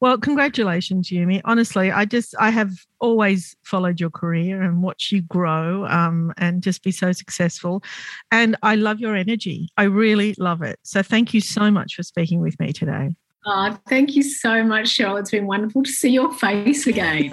Well, 0.00 0.18
congratulations, 0.18 1.10
Yumi. 1.10 1.40
Honestly, 1.44 1.90
I 1.90 2.04
just 2.04 2.34
I 2.38 2.50
have 2.50 2.72
always 3.00 3.54
followed 3.62 4.00
your 4.00 4.10
career 4.10 4.62
and 4.62 4.82
watched 4.82 5.12
you 5.12 5.22
grow 5.22 5.86
um, 5.86 6.32
and 6.38 6.62
just 6.62 6.82
be 6.82 6.90
so 6.90 7.12
successful. 7.12 7.82
And 8.30 8.56
I 8.62 8.76
love 8.76 9.00
your 9.00 9.14
energy. 9.14 9.68
I 9.76 9.84
really 9.84 10.34
love 10.38 10.62
it. 10.62 10.78
So 10.82 11.02
thank 11.02 11.34
you 11.34 11.40
so 11.40 11.70
much 11.70 11.94
for 11.94 12.02
speaking 12.02 12.40
with 12.40 12.58
me 12.58 12.72
today. 12.72 13.14
Oh, 13.44 13.76
thank 13.88 14.14
you 14.14 14.22
so 14.22 14.62
much, 14.62 14.86
Cheryl. 14.86 15.18
It's 15.18 15.32
been 15.32 15.46
wonderful 15.46 15.82
to 15.82 15.90
see 15.90 16.10
your 16.10 16.32
face 16.32 16.86
again. 16.86 17.32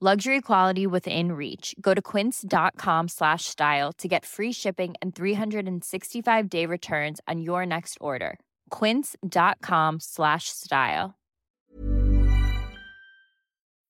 Luxury 0.00 0.40
quality 0.40 0.86
within 0.86 1.32
reach. 1.32 1.74
Go 1.80 1.92
to 1.92 2.00
quince.com 2.00 3.08
slash 3.08 3.46
style 3.46 3.92
to 3.94 4.06
get 4.06 4.24
free 4.24 4.52
shipping 4.52 4.94
and 5.02 5.12
365 5.12 6.48
day 6.48 6.66
returns 6.66 7.20
on 7.26 7.40
your 7.40 7.66
next 7.66 7.98
order. 8.00 8.38
Quince.com 8.70 9.98
slash 9.98 10.50
style. 10.50 11.16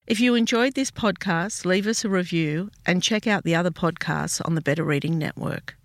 If 0.06 0.20
you 0.20 0.34
enjoyed 0.34 0.74
this 0.74 0.90
podcast, 0.90 1.66
leave 1.66 1.86
us 1.86 2.02
a 2.02 2.08
review 2.08 2.70
and 2.86 3.02
check 3.02 3.26
out 3.26 3.44
the 3.44 3.54
other 3.54 3.70
podcasts 3.70 4.40
on 4.46 4.54
the 4.54 4.62
Better 4.62 4.84
Reading 4.84 5.18
Network. 5.18 5.76